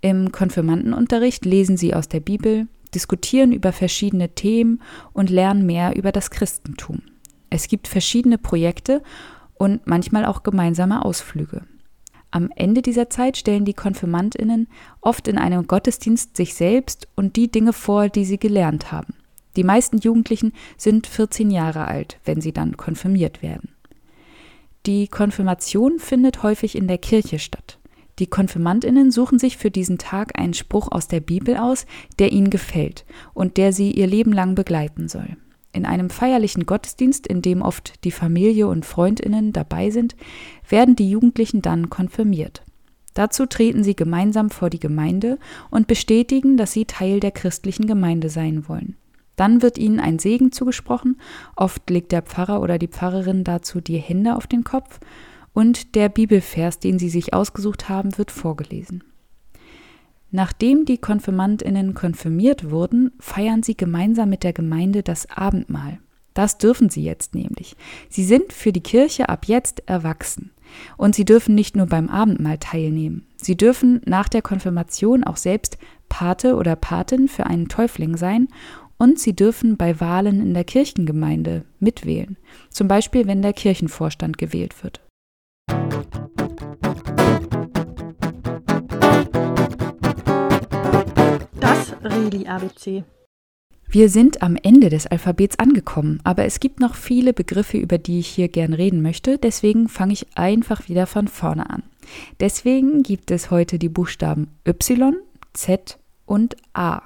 Im 0.00 0.32
Konfirmandenunterricht 0.32 1.44
lesen 1.44 1.76
sie 1.76 1.94
aus 1.94 2.08
der 2.08 2.20
Bibel, 2.20 2.68
diskutieren 2.94 3.52
über 3.52 3.72
verschiedene 3.72 4.30
Themen 4.34 4.80
und 5.12 5.30
lernen 5.30 5.66
mehr 5.66 5.96
über 5.96 6.12
das 6.12 6.30
Christentum. 6.30 7.02
Es 7.50 7.68
gibt 7.68 7.88
verschiedene 7.88 8.38
Projekte 8.38 9.02
und 9.54 9.86
manchmal 9.86 10.24
auch 10.24 10.42
gemeinsame 10.42 11.04
Ausflüge. 11.04 11.62
Am 12.34 12.50
Ende 12.56 12.82
dieser 12.82 13.08
Zeit 13.10 13.36
stellen 13.36 13.64
die 13.64 13.74
Konfirmandinnen 13.74 14.66
oft 15.00 15.28
in 15.28 15.38
einem 15.38 15.68
Gottesdienst 15.68 16.36
sich 16.36 16.54
selbst 16.54 17.06
und 17.14 17.36
die 17.36 17.48
Dinge 17.48 17.72
vor, 17.72 18.08
die 18.08 18.24
sie 18.24 18.38
gelernt 18.38 18.90
haben. 18.90 19.14
Die 19.54 19.62
meisten 19.62 19.98
Jugendlichen 19.98 20.52
sind 20.76 21.06
14 21.06 21.52
Jahre 21.52 21.86
alt, 21.86 22.18
wenn 22.24 22.40
sie 22.40 22.50
dann 22.50 22.76
konfirmiert 22.76 23.40
werden. 23.40 23.68
Die 24.84 25.06
Konfirmation 25.06 26.00
findet 26.00 26.42
häufig 26.42 26.74
in 26.74 26.88
der 26.88 26.98
Kirche 26.98 27.38
statt. 27.38 27.78
Die 28.18 28.26
Konfirmandinnen 28.26 29.12
suchen 29.12 29.38
sich 29.38 29.56
für 29.56 29.70
diesen 29.70 29.98
Tag 29.98 30.36
einen 30.36 30.54
Spruch 30.54 30.90
aus 30.90 31.06
der 31.06 31.20
Bibel 31.20 31.56
aus, 31.56 31.86
der 32.18 32.32
ihnen 32.32 32.50
gefällt 32.50 33.04
und 33.32 33.58
der 33.58 33.72
sie 33.72 33.92
ihr 33.92 34.08
Leben 34.08 34.32
lang 34.32 34.56
begleiten 34.56 35.06
soll. 35.06 35.36
In 35.74 35.86
einem 35.86 36.08
feierlichen 36.08 36.66
Gottesdienst, 36.66 37.26
in 37.26 37.42
dem 37.42 37.60
oft 37.60 38.04
die 38.04 38.12
Familie 38.12 38.68
und 38.68 38.86
Freundinnen 38.86 39.52
dabei 39.52 39.90
sind, 39.90 40.14
werden 40.68 40.94
die 40.94 41.10
Jugendlichen 41.10 41.62
dann 41.62 41.90
konfirmiert. 41.90 42.62
Dazu 43.12 43.44
treten 43.44 43.82
sie 43.82 43.96
gemeinsam 43.96 44.50
vor 44.50 44.70
die 44.70 44.78
Gemeinde 44.78 45.36
und 45.70 45.88
bestätigen, 45.88 46.56
dass 46.56 46.70
sie 46.70 46.84
Teil 46.84 47.18
der 47.18 47.32
christlichen 47.32 47.88
Gemeinde 47.88 48.28
sein 48.28 48.68
wollen. 48.68 48.96
Dann 49.34 49.62
wird 49.62 49.76
ihnen 49.76 49.98
ein 49.98 50.20
Segen 50.20 50.52
zugesprochen, 50.52 51.20
oft 51.56 51.90
legt 51.90 52.12
der 52.12 52.22
Pfarrer 52.22 52.60
oder 52.60 52.78
die 52.78 52.86
Pfarrerin 52.86 53.42
dazu 53.42 53.80
die 53.80 53.98
Hände 53.98 54.36
auf 54.36 54.46
den 54.46 54.62
Kopf 54.62 55.00
und 55.54 55.96
der 55.96 56.08
Bibelvers, 56.08 56.78
den 56.78 57.00
sie 57.00 57.08
sich 57.08 57.34
ausgesucht 57.34 57.88
haben, 57.88 58.16
wird 58.16 58.30
vorgelesen. 58.30 59.02
Nachdem 60.36 60.84
die 60.84 60.98
Konfirmandinnen 60.98 61.94
konfirmiert 61.94 62.68
wurden, 62.68 63.12
feiern 63.20 63.62
sie 63.62 63.76
gemeinsam 63.76 64.30
mit 64.30 64.42
der 64.42 64.52
Gemeinde 64.52 65.04
das 65.04 65.30
Abendmahl. 65.30 66.00
Das 66.34 66.58
dürfen 66.58 66.90
sie 66.90 67.04
jetzt 67.04 67.36
nämlich. 67.36 67.76
Sie 68.08 68.24
sind 68.24 68.52
für 68.52 68.72
die 68.72 68.80
Kirche 68.80 69.28
ab 69.28 69.44
jetzt 69.46 69.84
erwachsen. 69.86 70.50
Und 70.96 71.14
sie 71.14 71.24
dürfen 71.24 71.54
nicht 71.54 71.76
nur 71.76 71.86
beim 71.86 72.08
Abendmahl 72.08 72.58
teilnehmen. 72.58 73.28
Sie 73.36 73.56
dürfen 73.56 74.00
nach 74.06 74.28
der 74.28 74.42
Konfirmation 74.42 75.22
auch 75.22 75.36
selbst 75.36 75.78
Pate 76.08 76.56
oder 76.56 76.74
Patin 76.74 77.28
für 77.28 77.46
einen 77.46 77.68
Täufling 77.68 78.16
sein 78.16 78.48
und 78.98 79.20
sie 79.20 79.36
dürfen 79.36 79.76
bei 79.76 80.00
Wahlen 80.00 80.40
in 80.40 80.52
der 80.52 80.64
Kirchengemeinde 80.64 81.64
mitwählen. 81.78 82.36
Zum 82.70 82.88
Beispiel, 82.88 83.28
wenn 83.28 83.40
der 83.40 83.52
Kirchenvorstand 83.52 84.36
gewählt 84.36 84.82
wird. 84.82 85.00
Reli 92.04 92.46
ABC. 92.46 93.04
Wir 93.88 94.08
sind 94.08 94.42
am 94.42 94.56
Ende 94.56 94.90
des 94.90 95.06
Alphabets 95.06 95.58
angekommen, 95.58 96.20
aber 96.24 96.44
es 96.44 96.60
gibt 96.60 96.80
noch 96.80 96.94
viele 96.94 97.32
Begriffe, 97.32 97.78
über 97.78 97.98
die 97.98 98.18
ich 98.18 98.28
hier 98.28 98.48
gern 98.48 98.72
reden 98.72 99.02
möchte, 99.02 99.38
deswegen 99.38 99.88
fange 99.88 100.14
ich 100.14 100.26
einfach 100.36 100.88
wieder 100.88 101.06
von 101.06 101.28
vorne 101.28 101.70
an. 101.70 101.82
Deswegen 102.40 103.02
gibt 103.02 103.30
es 103.30 103.50
heute 103.50 103.78
die 103.78 103.88
Buchstaben 103.88 104.48
Y, 104.66 105.14
Z 105.52 105.98
und 106.26 106.56
A. 106.72 107.02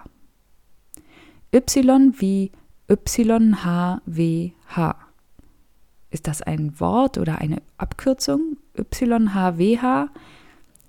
Y 1.55 2.14
wie 2.19 2.50
YHWH. 2.88 4.97
Ist 6.11 6.26
das 6.26 6.43
ein 6.43 6.81
Wort 6.81 7.19
oder 7.19 7.38
eine 7.38 7.61
Abkürzung? 7.76 8.57
YHWH? 8.76 10.09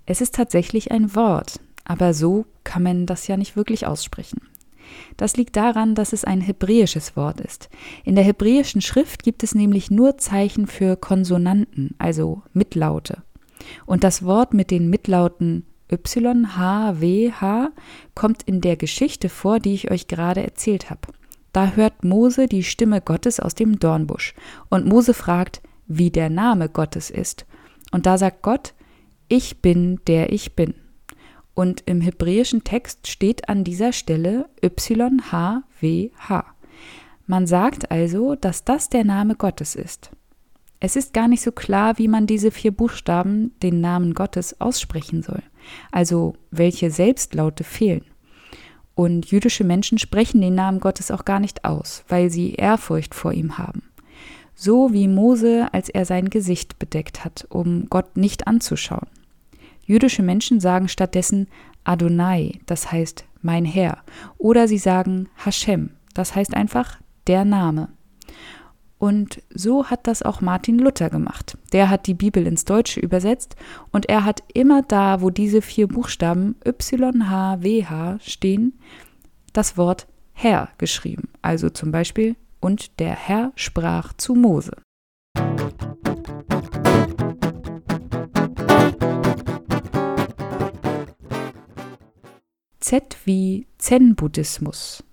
Es 0.06 0.22
ist 0.22 0.36
tatsächlich 0.36 0.92
ein 0.92 1.14
Wort. 1.14 1.60
Aber 1.90 2.14
so 2.14 2.46
kann 2.64 2.84
man 2.84 3.08
das 3.08 3.26
ja 3.26 3.36
nicht 3.36 3.56
wirklich 3.56 3.88
aussprechen. 3.88 4.42
Das 5.18 5.38
liegt 5.38 5.56
daran, 5.56 5.96
dass 5.96 6.14
es 6.14 6.24
ein 6.24 6.40
hebräisches 6.40 7.16
Wort 7.16 7.42
ist. 7.42 7.68
In 8.04 8.14
der 8.14 8.24
hebräischen 8.24 8.82
Schrift 8.82 9.24
gibt 9.24 9.42
es 9.42 9.56
nämlich 9.56 9.90
nur 9.90 10.20
Zeichen 10.20 10.68
für 10.68 10.96
Konsonanten, 10.98 11.96
also 11.98 12.44
Mitlaute. 12.54 13.24
Und 13.88 14.04
das 14.04 14.24
Wort 14.24 14.54
mit 14.54 14.70
den 14.70 14.92
Mitlauten 14.92 15.66
Y, 15.92 16.56
H, 16.56 17.02
W, 17.02 17.32
H 17.32 17.72
kommt 18.14 18.44
in 18.44 18.62
der 18.62 18.78
Geschichte 18.78 19.28
vor, 19.28 19.60
die 19.60 19.74
ich 19.74 19.90
euch 19.90 20.08
gerade 20.08 20.44
erzählt 20.44 20.92
habe. 20.92 21.08
Da 21.54 21.72
hört 21.72 22.04
Mose 22.04 22.46
die 22.46 22.64
Stimme 22.64 23.02
Gottes 23.02 23.40
aus 23.40 23.56
dem 23.56 23.80
Dornbusch 23.80 24.36
und 24.70 24.86
Mose 24.86 25.16
fragt, 25.16 25.64
wie 25.88 26.12
der 26.12 26.30
Name 26.30 26.70
Gottes 26.70 27.10
ist. 27.10 27.48
Und 27.92 28.06
da 28.06 28.20
sagt 28.20 28.44
Gott, 28.44 28.76
ich 29.28 29.64
bin 29.64 30.00
der 30.06 30.32
ich 30.32 30.56
bin. 30.56 30.76
Und 31.60 31.84
im 31.88 32.00
hebräischen 32.00 32.64
Text 32.64 33.10
steht 33.10 33.50
an 33.50 33.66
dieser 33.66 33.92
Stelle 33.92 34.48
YHWH. 34.64 36.46
Man 37.28 37.48
sagt 37.48 37.92
also, 37.92 38.36
dass 38.36 38.64
das 38.64 38.88
der 38.88 39.04
Name 39.04 39.36
Gottes 39.36 39.76
ist. 39.76 40.10
Es 40.80 40.96
ist 40.96 41.12
gar 41.14 41.28
nicht 41.28 41.42
so 41.42 41.52
klar, 41.52 41.98
wie 41.98 42.08
man 42.08 42.28
diese 42.28 42.52
vier 42.52 42.72
Buchstaben, 42.72 43.52
den 43.62 43.82
Namen 43.82 44.14
Gottes, 44.14 44.62
aussprechen 44.62 45.22
soll, 45.22 45.44
also 45.92 46.38
welche 46.50 46.92
Selbstlaute 46.92 47.66
fehlen. 47.66 48.06
Und 48.96 49.26
jüdische 49.30 49.66
Menschen 49.66 49.98
sprechen 49.98 50.40
den 50.40 50.56
Namen 50.56 50.80
Gottes 50.80 51.12
auch 51.12 51.26
gar 51.26 51.42
nicht 51.42 51.66
aus, 51.66 52.06
weil 52.08 52.30
sie 52.30 52.54
Ehrfurcht 52.54 53.14
vor 53.14 53.34
ihm 53.34 53.58
haben. 53.58 53.84
So 54.56 54.94
wie 54.94 55.10
Mose, 55.10 55.68
als 55.74 55.90
er 55.90 56.06
sein 56.06 56.30
Gesicht 56.30 56.80
bedeckt 56.80 57.26
hat, 57.26 57.48
um 57.50 57.88
Gott 57.90 58.16
nicht 58.16 58.48
anzuschauen. 58.48 59.10
Jüdische 59.90 60.22
Menschen 60.22 60.60
sagen 60.60 60.88
stattdessen 60.88 61.48
Adonai, 61.84 62.60
das 62.68 62.92
heißt 62.92 63.26
mein 63.42 63.66
Herr, 63.66 64.04
oder 64.38 64.68
sie 64.68 64.78
sagen 64.78 65.30
Hashem, 65.44 65.90
das 66.14 66.36
heißt 66.36 66.54
einfach 66.54 67.00
der 67.26 67.44
Name. 67.44 67.90
Und 69.00 69.42
so 69.50 69.88
hat 69.88 70.06
das 70.06 70.22
auch 70.22 70.42
Martin 70.42 70.78
Luther 70.78 71.10
gemacht. 71.10 71.58
Der 71.74 71.90
hat 71.90 72.06
die 72.06 72.14
Bibel 72.14 72.46
ins 72.46 72.66
Deutsche 72.66 73.00
übersetzt 73.00 73.56
und 73.92 74.08
er 74.08 74.26
hat 74.26 74.44
immer 74.54 74.84
da, 74.84 75.22
wo 75.22 75.32
diese 75.32 75.64
vier 75.64 75.88
Buchstaben 75.88 76.56
YHWH 76.64 78.20
stehen, 78.22 78.78
das 79.54 79.76
Wort 79.76 80.06
Herr 80.34 80.70
geschrieben. 80.78 81.30
Also 81.42 81.72
zum 81.72 81.92
Beispiel, 81.92 82.36
und 82.60 83.00
der 83.00 83.16
Herr 83.16 83.54
sprach 83.56 84.14
zu 84.14 84.36
Mose. 84.36 84.74
Z 92.90 93.18
wie 93.26 93.68
Zen-Buddhismus. 93.78 95.04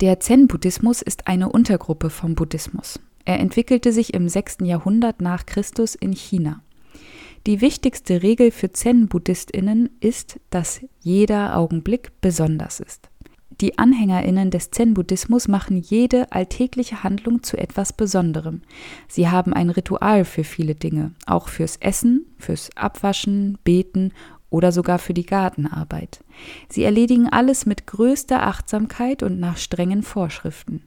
Der 0.00 0.18
Zen-Buddhismus 0.18 1.00
ist 1.00 1.28
eine 1.28 1.48
Untergruppe 1.48 2.10
vom 2.10 2.34
Buddhismus. 2.34 2.98
Er 3.24 3.38
entwickelte 3.38 3.92
sich 3.92 4.14
im 4.14 4.28
6. 4.28 4.56
Jahrhundert 4.62 5.20
nach 5.20 5.46
Christus 5.46 5.94
in 5.94 6.12
China. 6.12 6.60
Die 7.46 7.60
wichtigste 7.60 8.24
Regel 8.24 8.50
für 8.50 8.72
Zen-Buddhistinnen 8.72 9.90
ist, 10.00 10.40
dass 10.50 10.80
jeder 10.98 11.56
Augenblick 11.56 12.10
besonders 12.20 12.80
ist. 12.80 13.10
Die 13.60 13.78
Anhängerinnen 13.78 14.50
des 14.50 14.72
Zen-Buddhismus 14.72 15.46
machen 15.46 15.76
jede 15.76 16.32
alltägliche 16.32 17.04
Handlung 17.04 17.44
zu 17.44 17.56
etwas 17.56 17.92
Besonderem. 17.92 18.62
Sie 19.06 19.28
haben 19.28 19.52
ein 19.52 19.70
Ritual 19.70 20.24
für 20.24 20.42
viele 20.42 20.74
Dinge, 20.74 21.12
auch 21.26 21.48
fürs 21.48 21.76
Essen, 21.76 22.26
fürs 22.38 22.70
Abwaschen, 22.76 23.58
Beten 23.62 24.12
oder 24.54 24.70
sogar 24.70 25.00
für 25.00 25.14
die 25.14 25.26
Gartenarbeit. 25.26 26.22
Sie 26.68 26.84
erledigen 26.84 27.28
alles 27.28 27.66
mit 27.66 27.88
größter 27.88 28.46
Achtsamkeit 28.46 29.24
und 29.24 29.40
nach 29.40 29.56
strengen 29.56 30.04
Vorschriften. 30.04 30.84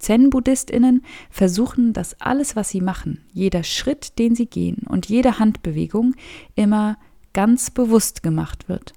Zen-Buddhistinnen 0.00 1.04
versuchen, 1.30 1.92
dass 1.92 2.20
alles, 2.20 2.56
was 2.56 2.70
sie 2.70 2.80
machen, 2.80 3.24
jeder 3.32 3.62
Schritt, 3.62 4.18
den 4.18 4.34
sie 4.34 4.46
gehen 4.46 4.78
und 4.88 5.08
jede 5.08 5.38
Handbewegung 5.38 6.16
immer 6.56 6.98
ganz 7.34 7.70
bewusst 7.70 8.24
gemacht 8.24 8.68
wird. 8.68 8.94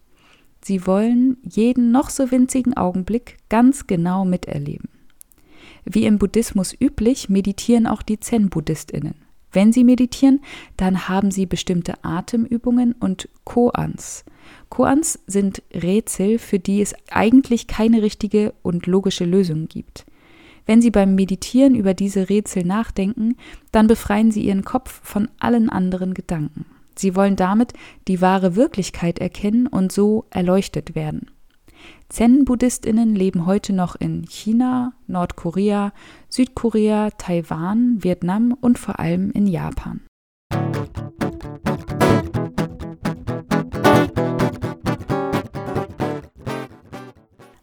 Sie 0.63 0.88
wollen 0.88 1.38
jeden 1.43 1.91
noch 1.91 2.10
so 2.10 2.31
winzigen 2.31 2.75
Augenblick 2.75 3.38
ganz 3.50 3.86
genau 3.86 4.25
miterleben. 4.25 4.89
Wie 5.86 6.05
im 6.05 6.17
Buddhismus 6.17 6.74
üblich, 6.74 7.29
meditieren 7.29 7.86
auch 7.86 8.01
die 8.01 8.20
Zen-Buddhistinnen. 8.20 9.21
Wenn 9.51 9.74
Sie 9.74 9.84
meditieren, 9.84 10.41
dann 10.77 11.10
haben 11.10 11.31
Sie 11.31 11.46
bestimmte 11.46 12.03
Atemübungen 12.03 12.93
und 12.93 13.27
Koans. 13.43 14.24
Koans 14.70 15.20
sind 15.27 15.62
Rätsel, 15.74 16.39
für 16.39 16.60
die 16.60 16.81
es 16.81 16.96
eigentlich 17.10 17.67
keine 17.67 18.01
richtige 18.01 18.53
und 18.62 18.88
logische 18.88 19.25
Lösung 19.25 19.67
gibt. 19.67 20.05
Wenn 20.65 20.81
Sie 20.81 20.91
beim 20.91 21.15
Meditieren 21.15 21.75
über 21.75 21.93
diese 21.93 22.29
Rätsel 22.29 22.63
nachdenken, 22.63 23.36
dann 23.72 23.88
befreien 23.88 24.31
Sie 24.31 24.43
Ihren 24.43 24.63
Kopf 24.63 25.01
von 25.03 25.27
allen 25.39 25.70
anderen 25.70 26.13
Gedanken. 26.13 26.65
Sie 26.96 27.15
wollen 27.15 27.36
damit 27.36 27.74
die 28.08 28.22
wahre 28.22 28.55
Wirklichkeit 28.55 29.20
erkennen 29.20 29.67
und 29.67 29.91
so 29.91 30.25
erleuchtet 30.29 30.96
werden. 30.96 31.31
Zen-Buddhistinnen 32.12 33.15
leben 33.15 33.46
heute 33.46 33.72
noch 33.72 33.96
in 33.96 34.25
China, 34.27 34.91
Nordkorea, 35.08 35.94
Südkorea, 36.27 37.12
Taiwan, 37.12 38.03
Vietnam 38.03 38.53
und 38.60 38.77
vor 38.77 39.00
allem 39.00 39.32
in 39.32 39.48
Japan. 39.48 40.01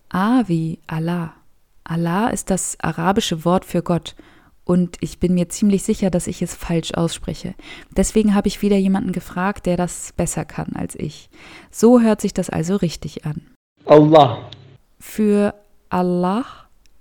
A 0.08 0.44
wie 0.46 0.78
Allah. 0.86 1.34
Allah 1.84 2.28
ist 2.30 2.48
das 2.48 2.78
arabische 2.80 3.44
Wort 3.44 3.66
für 3.66 3.82
Gott 3.82 4.16
und 4.64 4.96
ich 5.00 5.18
bin 5.18 5.34
mir 5.34 5.50
ziemlich 5.50 5.82
sicher, 5.82 6.08
dass 6.08 6.26
ich 6.26 6.40
es 6.40 6.54
falsch 6.54 6.94
ausspreche. 6.94 7.54
Deswegen 7.94 8.34
habe 8.34 8.48
ich 8.48 8.62
wieder 8.62 8.78
jemanden 8.78 9.12
gefragt, 9.12 9.66
der 9.66 9.76
das 9.76 10.14
besser 10.16 10.46
kann 10.46 10.72
als 10.74 10.94
ich. 10.94 11.28
So 11.70 12.00
hört 12.00 12.22
sich 12.22 12.32
das 12.32 12.48
also 12.48 12.76
richtig 12.76 13.26
an. 13.26 13.42
Allah. 13.88 14.38
Für 15.00 15.54
Allah 15.88 16.44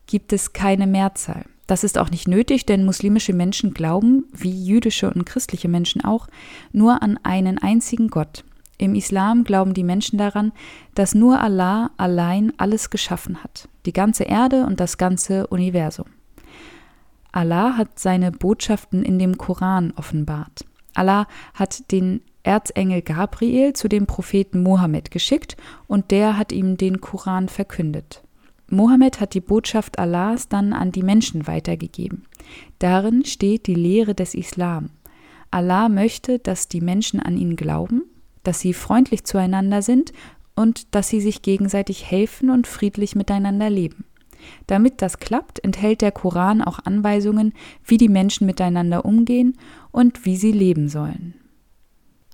gibt 0.06 0.32
es 0.32 0.54
keine 0.54 0.88
Mehrzahl. 0.88 1.46
Das 1.68 1.84
ist 1.84 1.98
auch 1.98 2.10
nicht 2.10 2.30
nötig, 2.30 2.66
denn 2.66 2.86
muslimische 2.86 3.34
Menschen 3.34 3.74
glauben, 3.74 4.26
wie 4.32 4.66
jüdische 4.66 5.12
und 5.12 5.26
christliche 5.26 5.68
Menschen 5.68 6.04
auch, 6.06 6.28
nur 6.72 7.04
an 7.04 7.20
einen 7.24 7.58
einzigen 7.58 8.08
Gott. 8.08 8.46
Im 8.78 8.96
Islam 8.96 9.44
glauben 9.44 9.74
die 9.74 9.84
Menschen 9.84 10.18
daran, 10.18 10.54
dass 10.96 11.14
nur 11.14 11.42
Allah 11.42 11.92
allein 11.98 12.54
alles 12.58 12.90
geschaffen 12.90 13.44
hat, 13.44 13.68
die 13.86 13.92
ganze 13.94 14.24
Erde 14.24 14.66
und 14.66 14.80
das 14.80 14.98
ganze 14.98 15.48
Universum. 15.48 16.06
Allah 17.34 17.76
hat 17.76 18.00
seine 18.00 18.32
Botschaften 18.32 19.04
in 19.04 19.20
dem 19.20 19.38
Koran 19.38 19.92
offenbart. 19.98 20.64
Allah 20.94 21.28
hat 21.54 21.92
den 21.92 22.22
Erzengel 22.48 23.02
Gabriel 23.02 23.74
zu 23.74 23.90
dem 23.90 24.08
Propheten 24.08 24.64
Mohammed 24.64 25.12
geschickt 25.12 25.58
und 25.86 26.12
der 26.12 26.38
hat 26.38 26.54
ihm 26.54 26.78
den 26.78 27.02
Koran 27.02 27.50
verkündet. 27.50 28.24
Mohammed 28.70 29.20
hat 29.20 29.34
die 29.34 29.42
Botschaft 29.42 30.00
Allahs 30.00 30.48
dann 30.48 30.72
an 30.72 30.94
die 30.94 31.04
Menschen 31.04 31.46
weitergegeben. 31.46 32.24
Darin 32.80 33.26
steht 33.26 33.68
die 33.68 33.76
Lehre 33.76 34.16
des 34.16 34.34
Islam. 34.34 34.92
Allah 35.52 35.90
möchte, 35.90 36.40
dass 36.40 36.70
die 36.70 36.80
Menschen 36.80 37.20
an 37.20 37.38
ihn 37.38 37.58
glauben, 37.58 38.04
dass 38.44 38.62
sie 38.62 38.74
freundlich 38.74 39.26
zueinander 39.26 39.82
sind 39.82 40.14
und 40.56 40.96
dass 40.96 41.10
sie 41.10 41.20
sich 41.20 41.42
gegenseitig 41.42 42.10
helfen 42.10 42.50
und 42.50 42.66
friedlich 42.66 43.14
miteinander 43.14 43.70
leben. 43.70 44.06
Damit 44.68 45.02
das 45.02 45.20
klappt, 45.20 45.62
enthält 45.66 46.02
der 46.02 46.14
Koran 46.14 46.62
auch 46.62 46.80
Anweisungen, 46.86 47.54
wie 47.84 47.98
die 47.98 48.08
Menschen 48.08 48.48
miteinander 48.48 49.04
umgehen 49.04 49.58
und 49.92 50.26
wie 50.26 50.38
sie 50.38 50.54
leben 50.54 50.88
sollen. 50.88 51.34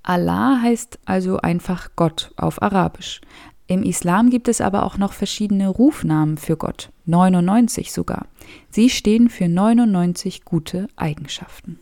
Allah 0.04 0.62
heißt 0.62 1.00
also 1.06 1.38
einfach 1.38 1.92
Gott 1.96 2.34
auf 2.36 2.62
Arabisch. 2.62 3.22
Im 3.68 3.84
Islam 3.84 4.30
gibt 4.30 4.50
es 4.50 4.60
aber 4.60 4.84
auch 4.84 4.98
noch 4.98 5.14
verschiedene 5.14 5.70
Rufnamen 5.70 6.38
für 6.38 6.58
Gott, 6.58 6.92
99 7.06 7.94
sogar. 7.94 8.28
Sie 8.70 8.90
stehen 8.90 9.30
für 9.30 9.48
99 9.48 10.44
gute 10.44 10.88
Eigenschaften. 10.98 11.80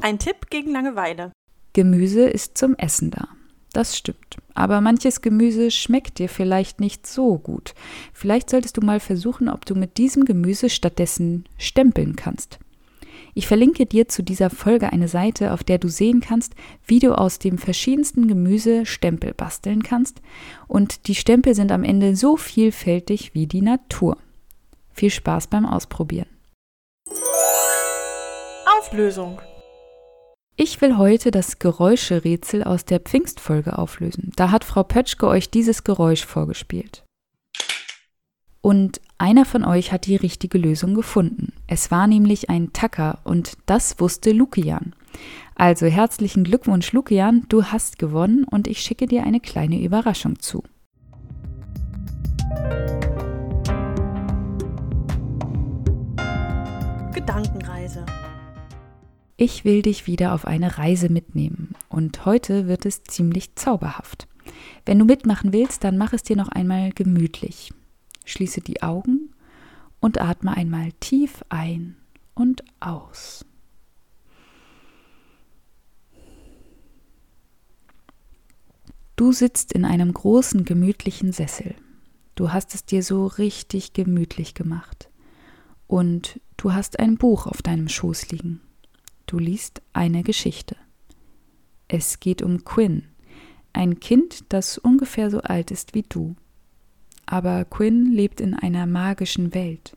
Ein 0.00 0.20
Tipp 0.20 0.48
gegen 0.50 0.70
Langeweile. 0.70 1.32
Gemüse 1.72 2.28
ist 2.28 2.56
zum 2.56 2.76
Essen 2.76 3.10
da. 3.10 3.26
Das 3.72 3.96
stimmt. 3.96 4.36
Aber 4.54 4.80
manches 4.80 5.20
Gemüse 5.22 5.70
schmeckt 5.70 6.18
dir 6.18 6.28
vielleicht 6.28 6.78
nicht 6.78 7.06
so 7.06 7.38
gut. 7.38 7.74
Vielleicht 8.12 8.50
solltest 8.50 8.76
du 8.76 8.82
mal 8.82 9.00
versuchen, 9.00 9.48
ob 9.48 9.64
du 9.66 9.74
mit 9.74 9.96
diesem 9.98 10.24
Gemüse 10.24 10.70
stattdessen 10.70 11.44
stempeln 11.56 12.14
kannst. 12.14 12.60
Ich 13.34 13.46
verlinke 13.46 13.86
dir 13.86 14.08
zu 14.08 14.22
dieser 14.22 14.50
Folge 14.50 14.92
eine 14.92 15.08
Seite, 15.08 15.52
auf 15.52 15.64
der 15.64 15.78
du 15.78 15.88
sehen 15.88 16.20
kannst, 16.20 16.54
wie 16.86 16.98
du 16.98 17.16
aus 17.16 17.38
dem 17.38 17.56
verschiedensten 17.56 18.28
Gemüse 18.28 18.84
Stempel 18.84 19.32
basteln 19.32 19.82
kannst. 19.82 20.20
Und 20.68 21.06
die 21.08 21.14
Stempel 21.14 21.54
sind 21.54 21.72
am 21.72 21.82
Ende 21.82 22.14
so 22.14 22.36
vielfältig 22.36 23.34
wie 23.34 23.46
die 23.46 23.62
Natur. 23.62 24.18
Viel 24.92 25.10
Spaß 25.10 25.46
beim 25.46 25.64
Ausprobieren. 25.64 26.28
Auflösung. 28.78 29.40
Ich 30.56 30.80
will 30.82 30.98
heute 30.98 31.30
das 31.30 31.58
Geräuscherätsel 31.58 32.62
aus 32.62 32.84
der 32.84 33.00
Pfingstfolge 33.00 33.78
auflösen. 33.78 34.32
Da 34.36 34.50
hat 34.50 34.64
Frau 34.64 34.82
Pötschke 34.82 35.26
euch 35.26 35.50
dieses 35.50 35.84
Geräusch 35.84 36.26
vorgespielt. 36.26 37.02
Und 38.62 39.00
einer 39.18 39.44
von 39.44 39.64
euch 39.64 39.90
hat 39.90 40.06
die 40.06 40.14
richtige 40.14 40.56
Lösung 40.56 40.94
gefunden. 40.94 41.52
Es 41.66 41.90
war 41.90 42.06
nämlich 42.06 42.48
ein 42.48 42.72
Tacker 42.72 43.18
und 43.24 43.58
das 43.66 43.98
wusste 43.98 44.30
Lukian. 44.30 44.94
Also 45.56 45.86
herzlichen 45.86 46.44
Glückwunsch, 46.44 46.92
Lukian, 46.92 47.44
du 47.48 47.64
hast 47.64 47.98
gewonnen 47.98 48.44
und 48.44 48.68
ich 48.68 48.80
schicke 48.80 49.06
dir 49.06 49.24
eine 49.24 49.40
kleine 49.40 49.82
Überraschung 49.82 50.38
zu. 50.38 50.62
Gedankenreise. 57.12 58.06
Ich 59.36 59.64
will 59.64 59.82
dich 59.82 60.06
wieder 60.06 60.34
auf 60.34 60.46
eine 60.46 60.78
Reise 60.78 61.08
mitnehmen 61.08 61.74
und 61.88 62.24
heute 62.26 62.68
wird 62.68 62.86
es 62.86 63.02
ziemlich 63.02 63.56
zauberhaft. 63.56 64.28
Wenn 64.86 65.00
du 65.00 65.04
mitmachen 65.04 65.52
willst, 65.52 65.82
dann 65.82 65.98
mach 65.98 66.12
es 66.12 66.22
dir 66.22 66.36
noch 66.36 66.48
einmal 66.48 66.92
gemütlich. 66.92 67.72
Schließe 68.24 68.60
die 68.60 68.82
Augen 68.82 69.34
und 70.00 70.20
atme 70.20 70.56
einmal 70.56 70.92
tief 71.00 71.44
ein 71.48 71.96
und 72.34 72.64
aus. 72.80 73.44
Du 79.16 79.30
sitzt 79.32 79.72
in 79.72 79.84
einem 79.84 80.12
großen, 80.12 80.64
gemütlichen 80.64 81.32
Sessel. 81.32 81.74
Du 82.34 82.52
hast 82.52 82.74
es 82.74 82.84
dir 82.84 83.02
so 83.02 83.26
richtig 83.26 83.92
gemütlich 83.92 84.54
gemacht. 84.54 85.10
Und 85.86 86.40
du 86.56 86.72
hast 86.72 86.98
ein 86.98 87.18
Buch 87.18 87.46
auf 87.46 87.62
deinem 87.62 87.88
Schoß 87.88 88.30
liegen. 88.30 88.60
Du 89.26 89.38
liest 89.38 89.82
eine 89.92 90.22
Geschichte. 90.22 90.76
Es 91.88 92.20
geht 92.20 92.42
um 92.42 92.64
Quinn, 92.64 93.04
ein 93.72 94.00
Kind, 94.00 94.44
das 94.48 94.78
ungefähr 94.78 95.30
so 95.30 95.40
alt 95.40 95.70
ist 95.70 95.94
wie 95.94 96.02
du. 96.02 96.36
Aber 97.32 97.64
Quinn 97.64 98.12
lebt 98.12 98.42
in 98.42 98.52
einer 98.52 98.84
magischen 98.84 99.54
Welt. 99.54 99.96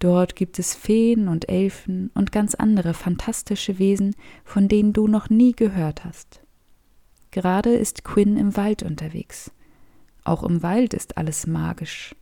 Dort 0.00 0.36
gibt 0.36 0.58
es 0.58 0.74
Feen 0.74 1.28
und 1.28 1.48
Elfen 1.48 2.10
und 2.12 2.30
ganz 2.30 2.54
andere 2.54 2.92
fantastische 2.92 3.78
Wesen, 3.78 4.14
von 4.44 4.68
denen 4.68 4.92
du 4.92 5.08
noch 5.08 5.30
nie 5.30 5.52
gehört 5.52 6.04
hast. 6.04 6.42
Gerade 7.30 7.70
ist 7.72 8.04
Quinn 8.04 8.36
im 8.36 8.54
Wald 8.54 8.82
unterwegs. 8.82 9.50
Auch 10.24 10.42
im 10.42 10.62
Wald 10.62 10.92
ist 10.92 11.16
alles 11.16 11.46
magisch. 11.46 12.14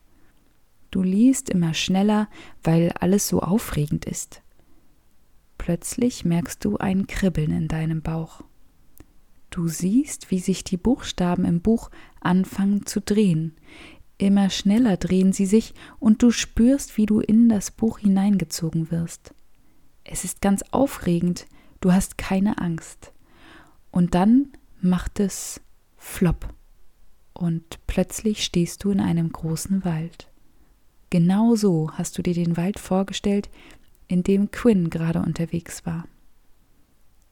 Du 0.92 1.02
liest 1.02 1.50
immer 1.50 1.75
schneller, 1.75 2.28
weil 2.62 2.92
alles 3.00 3.26
so 3.26 3.40
aufregend 3.40 4.04
ist. 4.04 4.42
Plötzlich 5.58 6.25
merkst 6.25 6.64
du 6.64 6.76
ein 6.76 7.08
Kribbeln 7.08 7.50
in 7.50 7.66
deinem 7.66 8.00
Bauch. 8.00 8.44
Du 9.50 9.66
siehst, 9.66 10.30
wie 10.30 10.38
sich 10.38 10.62
die 10.62 10.76
Buchstaben 10.76 11.44
im 11.44 11.60
Buch 11.60 11.90
anfangen 12.20 12.87
zu 12.87 13.00
drehen. 13.00 13.56
Immer 14.21 14.50
schneller 14.50 14.99
drehen 14.99 15.33
sie 15.33 15.47
sich 15.47 15.73
und 15.99 16.23
du 16.23 16.31
spürst, 16.31 16.99
wie 16.99 17.07
du 17.07 17.21
in 17.21 17.49
das 17.49 17.71
Buch 17.71 18.00
hineingezogen 18.00 18.91
wirst. 18.91 19.33
Es 20.05 20.25
ist 20.25 20.43
ganz 20.43 20.62
aufregend, 20.73 21.47
du 21.81 21.95
hast 21.95 22.19
keine 22.19 22.59
Angst. 22.59 23.15
Und 23.91 24.15
dann 24.15 24.49
macht 24.83 25.21
es 25.21 25.62
Flop. 25.97 26.53
Und 27.33 27.79
plötzlich 27.87 28.45
stehst 28.45 28.85
du 28.85 28.91
in 28.91 29.00
einem 29.00 29.33
großen 29.33 29.87
Wald. 29.87 30.29
Genau 31.09 31.55
so 31.55 31.91
hast 31.95 32.19
du 32.19 32.23
dir 32.23 32.35
den 32.35 32.59
Wald 32.59 32.79
vorgestellt, 32.79 33.49
in 34.07 34.23
dem 34.23 34.50
Quinn 34.50 34.91
gerade 34.91 35.21
unterwegs 35.21 35.87
war. 35.87 36.05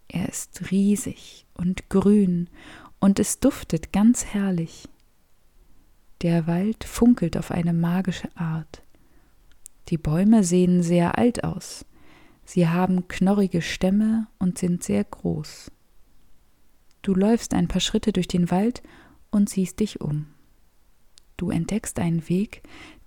Er 0.09 0.27
ist 0.27 0.71
riesig 0.71 1.45
und 1.53 1.91
grün 1.91 2.49
und 2.99 3.21
es 3.21 3.41
duftet 3.41 3.93
ganz 3.93 4.25
herrlich. 4.25 4.89
Der 6.23 6.47
Wald 6.47 6.85
funkelt 6.85 7.37
auf 7.37 7.51
eine 7.51 7.73
magische 7.73 8.29
Art. 8.37 8.83
Die 9.89 9.99
Bäume 9.99 10.43
sehen 10.43 10.83
sehr 10.83 11.17
alt 11.17 11.45
aus. 11.45 11.85
Sie 12.45 12.69
haben 12.69 13.09
knorrige 13.09 13.63
Stämme 13.63 14.27
und 14.39 14.59
sind 14.59 14.83
sehr 14.83 15.05
groß. 15.05 15.71
Du 17.03 17.15
läufst 17.15 17.55
ein 17.55 17.69
paar 17.69 17.81
Schritte 17.81 18.13
durch 18.13 18.27
den 18.27 18.51
Wald 18.51 18.83
und 19.31 19.49
siehst 19.49 19.81
dich 19.81 20.01
um. 20.01 20.27
Du 21.37 21.51
entdeckst 21.51 22.01
einen 22.01 22.29
Weg, 22.29 22.63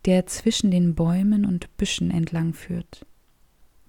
der 0.05 0.25
zwischen 0.25 0.71
den 0.71 0.95
Bäumen 0.95 1.45
und 1.45 1.75
Büschen 1.77 2.11
entlang 2.11 2.53
führt. 2.53 3.05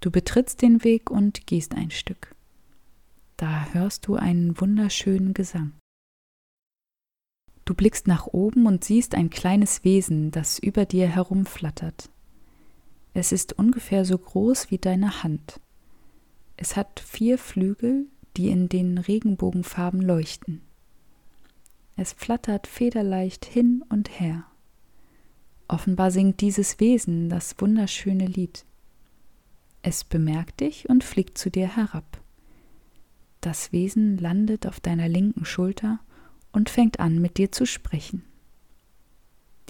Du 0.00 0.11
betrittst 0.11 0.62
den 0.62 0.83
Weg 0.83 1.11
und 1.11 1.47
gehst 1.47 1.75
ein 1.75 1.91
Stück. 1.91 2.35
Da 3.37 3.69
hörst 3.73 4.07
du 4.07 4.17
einen 4.17 4.61
wunderschönen 4.61 5.33
Gesang. 5.33 5.73
Du 7.73 7.76
blickst 7.76 8.07
nach 8.07 8.26
oben 8.26 8.67
und 8.67 8.85
siehst 8.85 9.14
ein 9.14 9.31
kleines 9.31 9.83
Wesen, 9.83 10.31
das 10.31 10.59
über 10.59 10.85
dir 10.85 11.09
herumflattert. 11.09 12.11
Es 13.14 13.33
ist 13.33 13.55
ungefähr 13.55 14.05
so 14.05 14.19
groß 14.19 14.71
wie 14.71 14.76
deine 14.76 15.23
Hand. 15.23 15.59
Es 16.59 16.76
hat 16.76 17.00
vier 17.00 17.38
Flügel, 17.38 18.08
die 18.37 18.50
in 18.50 18.69
den 18.69 18.99
Regenbogenfarben 18.99 20.02
leuchten. 20.02 20.61
Es 21.97 22.13
flattert 22.13 22.67
federleicht 22.67 23.47
hin 23.47 23.82
und 23.89 24.21
her. 24.21 24.45
Offenbar 25.67 26.11
singt 26.11 26.43
dieses 26.43 26.78
Wesen 26.78 27.30
das 27.30 27.54
wunderschöne 27.58 28.26
Lied. 28.26 28.67
Es 29.80 30.04
bemerkt 30.04 30.61
dich 30.61 30.91
und 30.91 31.04
fliegt 31.04 31.39
zu 31.39 31.50
dir 31.50 31.75
herab. 31.75 32.21
Das 33.41 33.73
Wesen 33.73 34.19
landet 34.19 34.67
auf 34.67 34.78
deiner 34.78 35.08
linken 35.08 35.47
Schulter 35.47 36.00
und 36.52 36.71
fängt 36.71 37.00
an, 37.00 37.21
mit 37.21 37.38
dir 37.38 37.50
zu 37.50 37.67
sprechen. 37.67 38.25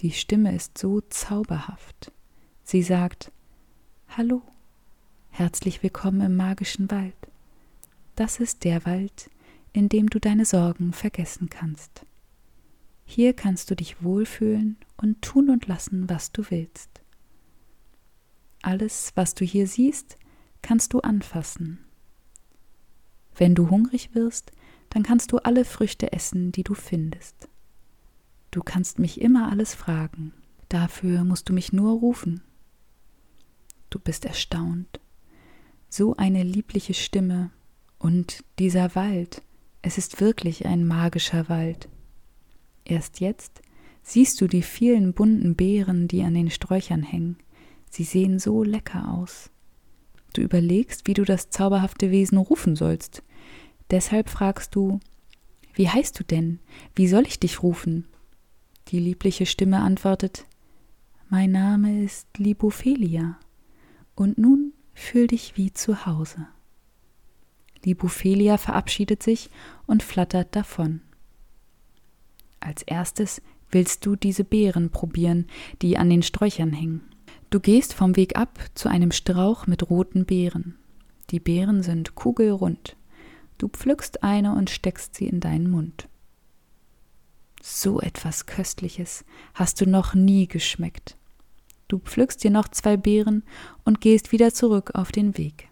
Die 0.01 0.11
Stimme 0.11 0.55
ist 0.55 0.77
so 0.77 1.01
zauberhaft. 1.01 2.11
Sie 2.63 2.83
sagt 2.83 3.31
Hallo, 4.09 4.41
herzlich 5.29 5.81
willkommen 5.81 6.21
im 6.21 6.35
magischen 6.35 6.91
Wald. 6.91 7.15
Das 8.15 8.39
ist 8.39 8.63
der 8.63 8.85
Wald, 8.85 9.29
in 9.71 9.89
dem 9.89 10.09
du 10.09 10.19
deine 10.19 10.45
Sorgen 10.45 10.93
vergessen 10.93 11.49
kannst. 11.49 12.05
Hier 13.05 13.33
kannst 13.33 13.71
du 13.71 13.75
dich 13.75 14.03
wohlfühlen 14.03 14.77
und 14.97 15.21
tun 15.21 15.49
und 15.49 15.67
lassen, 15.67 16.09
was 16.09 16.31
du 16.31 16.43
willst. 16.49 17.01
Alles, 18.61 19.11
was 19.15 19.35
du 19.35 19.43
hier 19.45 19.67
siehst, 19.67 20.17
kannst 20.61 20.93
du 20.93 20.99
anfassen. 20.99 21.79
Wenn 23.35 23.55
du 23.55 23.69
hungrig 23.69 24.15
wirst, 24.15 24.51
dann 24.93 25.03
kannst 25.03 25.31
du 25.31 25.37
alle 25.37 25.65
Früchte 25.65 26.13
essen, 26.13 26.51
die 26.51 26.63
du 26.63 26.75
findest. 26.75 27.49
Du 28.51 28.61
kannst 28.61 28.99
mich 28.99 29.19
immer 29.19 29.51
alles 29.51 29.73
fragen, 29.73 30.33
dafür 30.69 31.23
musst 31.23 31.49
du 31.49 31.53
mich 31.53 31.73
nur 31.73 31.99
rufen. 31.99 32.43
Du 33.89 33.99
bist 33.99 34.25
erstaunt. 34.25 34.99
So 35.89 36.15
eine 36.15 36.43
liebliche 36.43 36.93
Stimme, 36.93 37.51
und 38.03 38.43
dieser 38.59 38.95
Wald, 38.95 39.43
es 39.81 39.97
ist 39.97 40.19
wirklich 40.19 40.65
ein 40.65 40.85
magischer 40.85 41.47
Wald. 41.47 41.87
Erst 42.83 43.21
jetzt 43.21 43.61
siehst 44.01 44.41
du 44.41 44.47
die 44.47 44.61
vielen 44.61 45.13
bunten 45.13 45.55
Beeren, 45.55 46.09
die 46.09 46.21
an 46.23 46.33
den 46.33 46.49
Sträuchern 46.49 47.01
hängen. 47.01 47.37
Sie 47.89 48.03
sehen 48.03 48.39
so 48.39 48.61
lecker 48.61 49.07
aus. 49.07 49.49
Du 50.33 50.41
überlegst, 50.41 51.07
wie 51.07 51.13
du 51.13 51.23
das 51.23 51.49
zauberhafte 51.49 52.11
Wesen 52.11 52.37
rufen 52.37 52.75
sollst. 52.75 53.23
Deshalb 53.91 54.29
fragst 54.29 54.75
du, 54.75 54.99
wie 55.73 55.89
heißt 55.89 56.19
du 56.19 56.23
denn? 56.23 56.59
Wie 56.95 57.07
soll 57.07 57.25
ich 57.25 57.39
dich 57.39 57.63
rufen? 57.63 58.07
Die 58.89 58.99
liebliche 58.99 59.45
Stimme 59.45 59.79
antwortet, 59.79 60.45
Mein 61.29 61.51
Name 61.51 62.03
ist 62.03 62.27
Libophelia, 62.37 63.39
und 64.15 64.37
nun 64.37 64.73
fühl 64.93 65.27
dich 65.27 65.57
wie 65.57 65.73
zu 65.73 66.05
Hause. 66.05 66.47
Die 67.85 67.95
Buphelia 67.95 68.57
verabschiedet 68.57 69.23
sich 69.23 69.49
und 69.85 70.03
flattert 70.03 70.55
davon. 70.55 71.01
Als 72.59 72.83
erstes 72.83 73.41
willst 73.71 74.05
du 74.05 74.15
diese 74.15 74.43
Beeren 74.43 74.89
probieren, 74.89 75.47
die 75.81 75.97
an 75.97 76.09
den 76.09 76.23
Sträuchern 76.23 76.71
hängen. 76.71 77.01
Du 77.49 77.59
gehst 77.59 77.93
vom 77.93 78.15
Weg 78.15 78.37
ab 78.37 78.59
zu 78.73 78.89
einem 78.89 79.11
Strauch 79.11 79.67
mit 79.67 79.89
roten 79.89 80.25
Beeren. 80.25 80.77
Die 81.31 81.39
Beeren 81.39 81.83
sind 81.83 82.15
kugelrund. 82.15 82.95
Du 83.57 83.67
pflückst 83.67 84.23
eine 84.23 84.53
und 84.55 84.69
steckst 84.69 85.15
sie 85.15 85.27
in 85.27 85.39
deinen 85.39 85.69
Mund. 85.69 86.07
So 87.61 88.01
etwas 88.01 88.45
Köstliches 88.45 89.23
hast 89.53 89.79
du 89.79 89.85
noch 89.85 90.13
nie 90.13 90.47
geschmeckt. 90.47 91.17
Du 91.87 91.99
pflückst 91.99 92.43
dir 92.43 92.51
noch 92.51 92.67
zwei 92.67 92.97
Beeren 92.97 93.43
und 93.85 94.01
gehst 94.01 94.31
wieder 94.31 94.53
zurück 94.53 94.91
auf 94.95 95.11
den 95.11 95.37
Weg. 95.37 95.69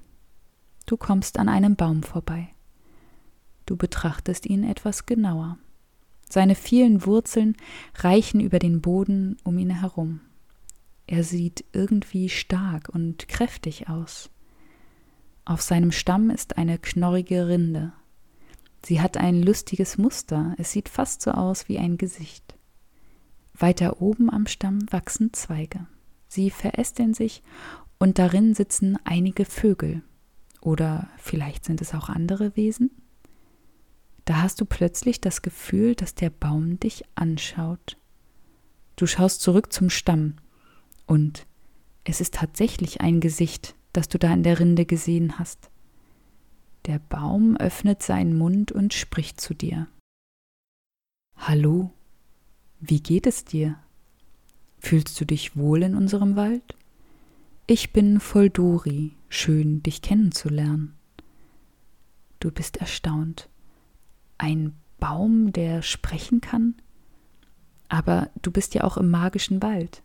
Du 0.85 0.97
kommst 0.97 1.37
an 1.37 1.49
einem 1.49 1.75
Baum 1.75 2.03
vorbei. 2.03 2.49
Du 3.65 3.75
betrachtest 3.75 4.45
ihn 4.45 4.63
etwas 4.63 5.05
genauer. 5.05 5.57
Seine 6.29 6.55
vielen 6.55 7.05
Wurzeln 7.05 7.57
reichen 7.95 8.39
über 8.39 8.59
den 8.59 8.81
Boden 8.81 9.37
um 9.43 9.57
ihn 9.57 9.69
herum. 9.69 10.21
Er 11.07 11.23
sieht 11.25 11.65
irgendwie 11.73 12.29
stark 12.29 12.87
und 12.89 13.27
kräftig 13.27 13.89
aus. 13.89 14.29
Auf 15.51 15.61
seinem 15.61 15.91
Stamm 15.91 16.29
ist 16.29 16.57
eine 16.57 16.79
knorrige 16.79 17.49
Rinde. 17.49 17.91
Sie 18.85 19.01
hat 19.01 19.17
ein 19.17 19.43
lustiges 19.43 19.97
Muster, 19.97 20.55
es 20.57 20.71
sieht 20.71 20.87
fast 20.87 21.21
so 21.21 21.31
aus 21.31 21.67
wie 21.67 21.77
ein 21.77 21.97
Gesicht. 21.97 22.55
Weiter 23.53 24.01
oben 24.01 24.29
am 24.29 24.47
Stamm 24.47 24.89
wachsen 24.93 25.33
Zweige. 25.33 25.87
Sie 26.29 26.51
verästeln 26.51 27.13
sich 27.13 27.43
und 27.99 28.17
darin 28.17 28.53
sitzen 28.53 28.97
einige 29.03 29.43
Vögel. 29.43 30.03
Oder 30.61 31.09
vielleicht 31.17 31.65
sind 31.65 31.81
es 31.81 31.93
auch 31.93 32.07
andere 32.07 32.55
Wesen? 32.55 32.89
Da 34.23 34.41
hast 34.41 34.61
du 34.61 34.65
plötzlich 34.65 35.19
das 35.19 35.41
Gefühl, 35.41 35.95
dass 35.95 36.15
der 36.15 36.29
Baum 36.29 36.79
dich 36.79 37.03
anschaut. 37.15 37.97
Du 38.95 39.05
schaust 39.05 39.41
zurück 39.41 39.73
zum 39.73 39.89
Stamm 39.89 40.35
und 41.07 41.45
es 42.05 42.21
ist 42.21 42.35
tatsächlich 42.35 43.01
ein 43.01 43.19
Gesicht, 43.19 43.75
das 43.93 44.09
du 44.09 44.19
da 44.19 44.33
in 44.33 44.43
der 44.43 44.59
Rinde 44.59 44.85
gesehen 44.85 45.39
hast. 45.39 45.69
Der 46.85 46.99
Baum 46.99 47.57
öffnet 47.57 48.01
seinen 48.01 48.37
Mund 48.37 48.71
und 48.71 48.93
spricht 48.93 49.39
zu 49.39 49.53
dir. 49.53 49.87
Hallo, 51.37 51.91
wie 52.79 53.01
geht 53.01 53.27
es 53.27 53.45
dir? 53.45 53.77
Fühlst 54.79 55.19
du 55.21 55.25
dich 55.25 55.55
wohl 55.55 55.83
in 55.83 55.95
unserem 55.95 56.35
Wald? 56.35 56.75
Ich 57.67 57.93
bin 57.93 58.19
voll 58.19 58.49
Dori, 58.49 59.11
schön 59.29 59.83
dich 59.83 60.01
kennenzulernen. 60.01 60.95
Du 62.39 62.51
bist 62.51 62.77
erstaunt. 62.77 63.47
Ein 64.39 64.75
Baum, 64.99 65.53
der 65.53 65.83
sprechen 65.83 66.41
kann? 66.41 66.75
Aber 67.87 68.29
du 68.41 68.51
bist 68.51 68.73
ja 68.73 68.83
auch 68.83 68.97
im 68.97 69.09
magischen 69.09 69.61
Wald. 69.61 70.01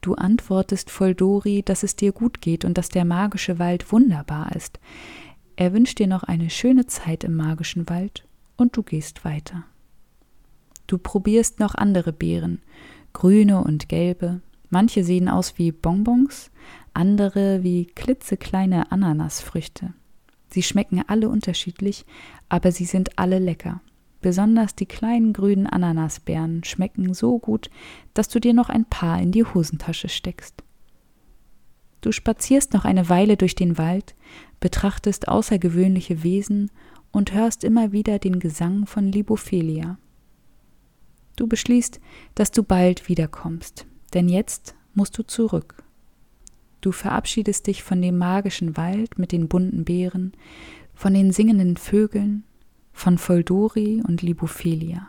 Du 0.00 0.14
antwortest 0.14 0.90
voll 0.90 1.14
Dori, 1.14 1.62
dass 1.62 1.82
es 1.82 1.96
dir 1.96 2.12
gut 2.12 2.40
geht 2.40 2.64
und 2.64 2.78
dass 2.78 2.88
der 2.88 3.04
magische 3.04 3.58
Wald 3.58 3.92
wunderbar 3.92 4.54
ist. 4.54 4.80
Er 5.56 5.72
wünscht 5.74 5.98
dir 5.98 6.06
noch 6.06 6.22
eine 6.22 6.48
schöne 6.48 6.86
Zeit 6.86 7.22
im 7.22 7.36
magischen 7.36 7.88
Wald 7.88 8.26
und 8.56 8.76
du 8.76 8.82
gehst 8.82 9.24
weiter. 9.24 9.64
Du 10.86 10.96
probierst 10.96 11.60
noch 11.60 11.74
andere 11.74 12.12
Beeren, 12.12 12.62
grüne 13.12 13.62
und 13.62 13.88
gelbe. 13.88 14.40
Manche 14.70 15.04
sehen 15.04 15.28
aus 15.28 15.58
wie 15.58 15.70
Bonbons, 15.70 16.50
andere 16.94 17.62
wie 17.62 17.86
klitzekleine 17.86 18.90
Ananasfrüchte. 18.90 19.92
Sie 20.48 20.62
schmecken 20.62 21.02
alle 21.06 21.28
unterschiedlich, 21.28 22.06
aber 22.48 22.72
sie 22.72 22.86
sind 22.86 23.18
alle 23.18 23.38
lecker. 23.38 23.80
Besonders 24.20 24.74
die 24.74 24.86
kleinen 24.86 25.32
grünen 25.32 25.66
Ananasbeeren 25.66 26.62
schmecken 26.64 27.14
so 27.14 27.38
gut, 27.38 27.70
dass 28.12 28.28
du 28.28 28.38
dir 28.38 28.52
noch 28.52 28.68
ein 28.68 28.84
paar 28.84 29.20
in 29.20 29.32
die 29.32 29.44
Hosentasche 29.44 30.08
steckst. 30.08 30.62
Du 32.00 32.12
spazierst 32.12 32.72
noch 32.72 32.84
eine 32.84 33.08
Weile 33.08 33.36
durch 33.36 33.54
den 33.54 33.78
Wald, 33.78 34.14
betrachtest 34.58 35.28
außergewöhnliche 35.28 36.22
Wesen 36.22 36.70
und 37.12 37.32
hörst 37.32 37.64
immer 37.64 37.92
wieder 37.92 38.18
den 38.18 38.38
Gesang 38.38 38.86
von 38.86 39.10
Libophelia. 39.10 39.98
Du 41.36 41.46
beschließt, 41.46 42.00
dass 42.34 42.50
du 42.50 42.62
bald 42.62 43.08
wiederkommst, 43.08 43.86
denn 44.12 44.28
jetzt 44.28 44.74
musst 44.94 45.16
du 45.16 45.22
zurück. 45.22 45.82
Du 46.80 46.92
verabschiedest 46.92 47.66
dich 47.66 47.82
von 47.82 48.00
dem 48.00 48.18
magischen 48.18 48.76
Wald 48.76 49.18
mit 49.18 49.32
den 49.32 49.48
bunten 49.48 49.84
Beeren, 49.84 50.32
von 50.94 51.14
den 51.14 51.32
singenden 51.32 51.76
Vögeln, 51.76 52.44
von 52.92 53.18
Foldori 53.18 54.02
und 54.06 54.22
Libophilia. 54.22 55.06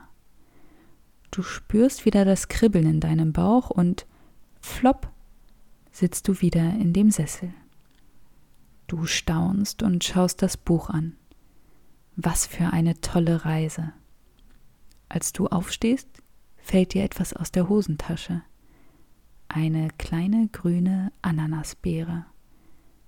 Du 1.31 1.43
spürst 1.43 2.05
wieder 2.05 2.25
das 2.25 2.49
Kribbeln 2.49 2.85
in 2.85 2.99
deinem 2.99 3.33
Bauch 3.33 3.69
und 3.69 4.05
flopp 4.59 5.09
sitzt 5.91 6.27
du 6.27 6.41
wieder 6.41 6.73
in 6.73 6.93
dem 6.93 7.11
Sessel. 7.11 7.53
Du 8.87 9.05
staunst 9.05 9.83
und 9.83 10.03
schaust 10.03 10.41
das 10.41 10.57
Buch 10.57 10.89
an. 10.89 11.15
Was 12.15 12.45
für 12.45 12.73
eine 12.73 12.99
tolle 12.99 13.45
Reise. 13.45 13.93
Als 15.07 15.31
du 15.31 15.47
aufstehst, 15.47 16.07
fällt 16.57 16.93
dir 16.93 17.03
etwas 17.03 17.33
aus 17.33 17.51
der 17.51 17.69
Hosentasche. 17.69 18.41
Eine 19.47 19.89
kleine 19.97 20.49
grüne 20.51 21.11
Ananasbeere. 21.21 22.25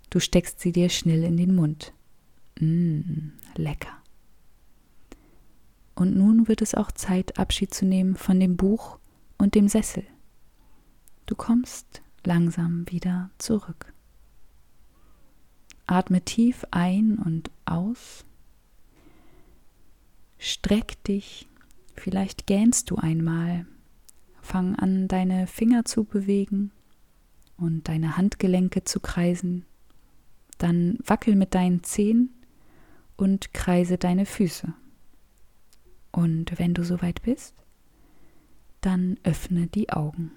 Du 0.09 0.19
steckst 0.19 0.59
sie 0.59 0.71
dir 0.71 0.89
schnell 0.89 1.23
in 1.23 1.37
den 1.37 1.55
Mund. 1.55 1.93
Mmm, 2.59 3.33
lecker. 3.55 4.02
Und 5.95 6.15
nun 6.15 6.47
wird 6.47 6.61
es 6.61 6.75
auch 6.75 6.91
Zeit, 6.91 7.37
Abschied 7.37 7.73
zu 7.73 7.85
nehmen 7.85 8.15
von 8.15 8.39
dem 8.39 8.57
Buch 8.57 8.97
und 9.37 9.55
dem 9.55 9.67
Sessel. 9.67 10.03
Du 11.25 11.35
kommst 11.35 12.01
langsam 12.23 12.89
wieder 12.89 13.29
zurück. 13.37 13.93
Atme 15.85 16.21
tief 16.21 16.65
ein 16.71 17.17
und 17.17 17.51
aus. 17.65 18.25
Streck 20.37 21.01
dich, 21.03 21.47
vielleicht 21.95 22.47
gähnst 22.47 22.89
du 22.89 22.95
einmal. 22.95 23.65
Fang 24.41 24.75
an, 24.75 25.07
deine 25.07 25.47
Finger 25.47 25.85
zu 25.85 26.03
bewegen 26.03 26.71
und 27.57 27.87
deine 27.87 28.17
Handgelenke 28.17 28.83
zu 28.83 28.99
kreisen. 28.99 29.65
Dann 30.57 30.97
wackel 31.05 31.35
mit 31.35 31.55
deinen 31.55 31.83
Zehen 31.83 32.29
und 33.15 33.53
kreise 33.53 33.97
deine 33.97 34.25
Füße. 34.25 34.73
Und 36.13 36.57
wenn 36.59 36.73
du 36.73 36.85
soweit 36.85 37.21
bist, 37.23 37.55
dann 38.81 39.17
öffne 39.23 39.67
die 39.67 39.89
Augen. 39.89 40.31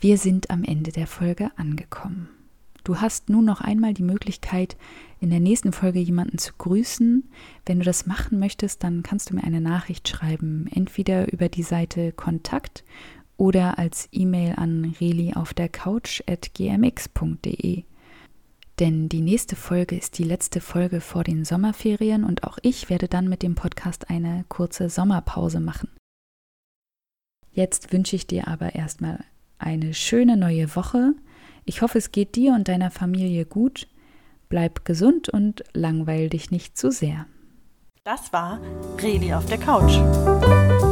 Wir 0.00 0.16
sind 0.16 0.50
am 0.50 0.64
Ende 0.64 0.92
der 0.92 1.06
Folge 1.06 1.50
angekommen. 1.56 2.28
Du 2.84 3.00
hast 3.00 3.28
nun 3.28 3.44
noch 3.44 3.60
einmal 3.60 3.94
die 3.94 4.02
Möglichkeit, 4.02 4.76
in 5.20 5.30
der 5.30 5.38
nächsten 5.38 5.72
Folge 5.72 6.00
jemanden 6.00 6.38
zu 6.38 6.52
grüßen. 6.58 7.30
Wenn 7.64 7.78
du 7.78 7.84
das 7.84 8.06
machen 8.06 8.38
möchtest, 8.38 8.82
dann 8.82 9.02
kannst 9.02 9.30
du 9.30 9.34
mir 9.34 9.44
eine 9.44 9.60
Nachricht 9.60 10.08
schreiben, 10.08 10.66
entweder 10.72 11.32
über 11.32 11.48
die 11.48 11.62
Seite 11.62 12.12
Kontakt 12.12 12.84
oder 13.36 13.78
als 13.78 14.08
E-Mail 14.12 14.54
an 14.56 14.96
reli 15.00 15.34
auf 15.34 15.54
der 15.54 15.68
Couch 15.68 16.22
at 16.28 16.54
gmx.de. 16.54 17.84
Denn 18.82 19.08
die 19.08 19.20
nächste 19.20 19.54
Folge 19.54 19.96
ist 19.96 20.18
die 20.18 20.24
letzte 20.24 20.60
Folge 20.60 21.00
vor 21.00 21.22
den 21.22 21.44
Sommerferien 21.44 22.24
und 22.24 22.42
auch 22.42 22.58
ich 22.62 22.90
werde 22.90 23.06
dann 23.06 23.28
mit 23.28 23.44
dem 23.44 23.54
Podcast 23.54 24.10
eine 24.10 24.44
kurze 24.48 24.88
Sommerpause 24.88 25.60
machen. 25.60 25.88
Jetzt 27.52 27.92
wünsche 27.92 28.16
ich 28.16 28.26
dir 28.26 28.48
aber 28.48 28.74
erstmal 28.74 29.22
eine 29.56 29.94
schöne 29.94 30.36
neue 30.36 30.74
Woche. 30.74 31.12
Ich 31.64 31.80
hoffe, 31.80 31.98
es 31.98 32.10
geht 32.10 32.34
dir 32.34 32.54
und 32.54 32.66
deiner 32.66 32.90
Familie 32.90 33.46
gut. 33.46 33.86
Bleib 34.48 34.84
gesund 34.84 35.28
und 35.28 35.62
langweil 35.74 36.28
dich 36.28 36.50
nicht 36.50 36.76
zu 36.76 36.90
sehr. 36.90 37.26
Das 38.02 38.32
war 38.32 38.60
Reli 39.00 39.32
auf 39.32 39.46
der 39.46 39.58
Couch. 39.58 40.91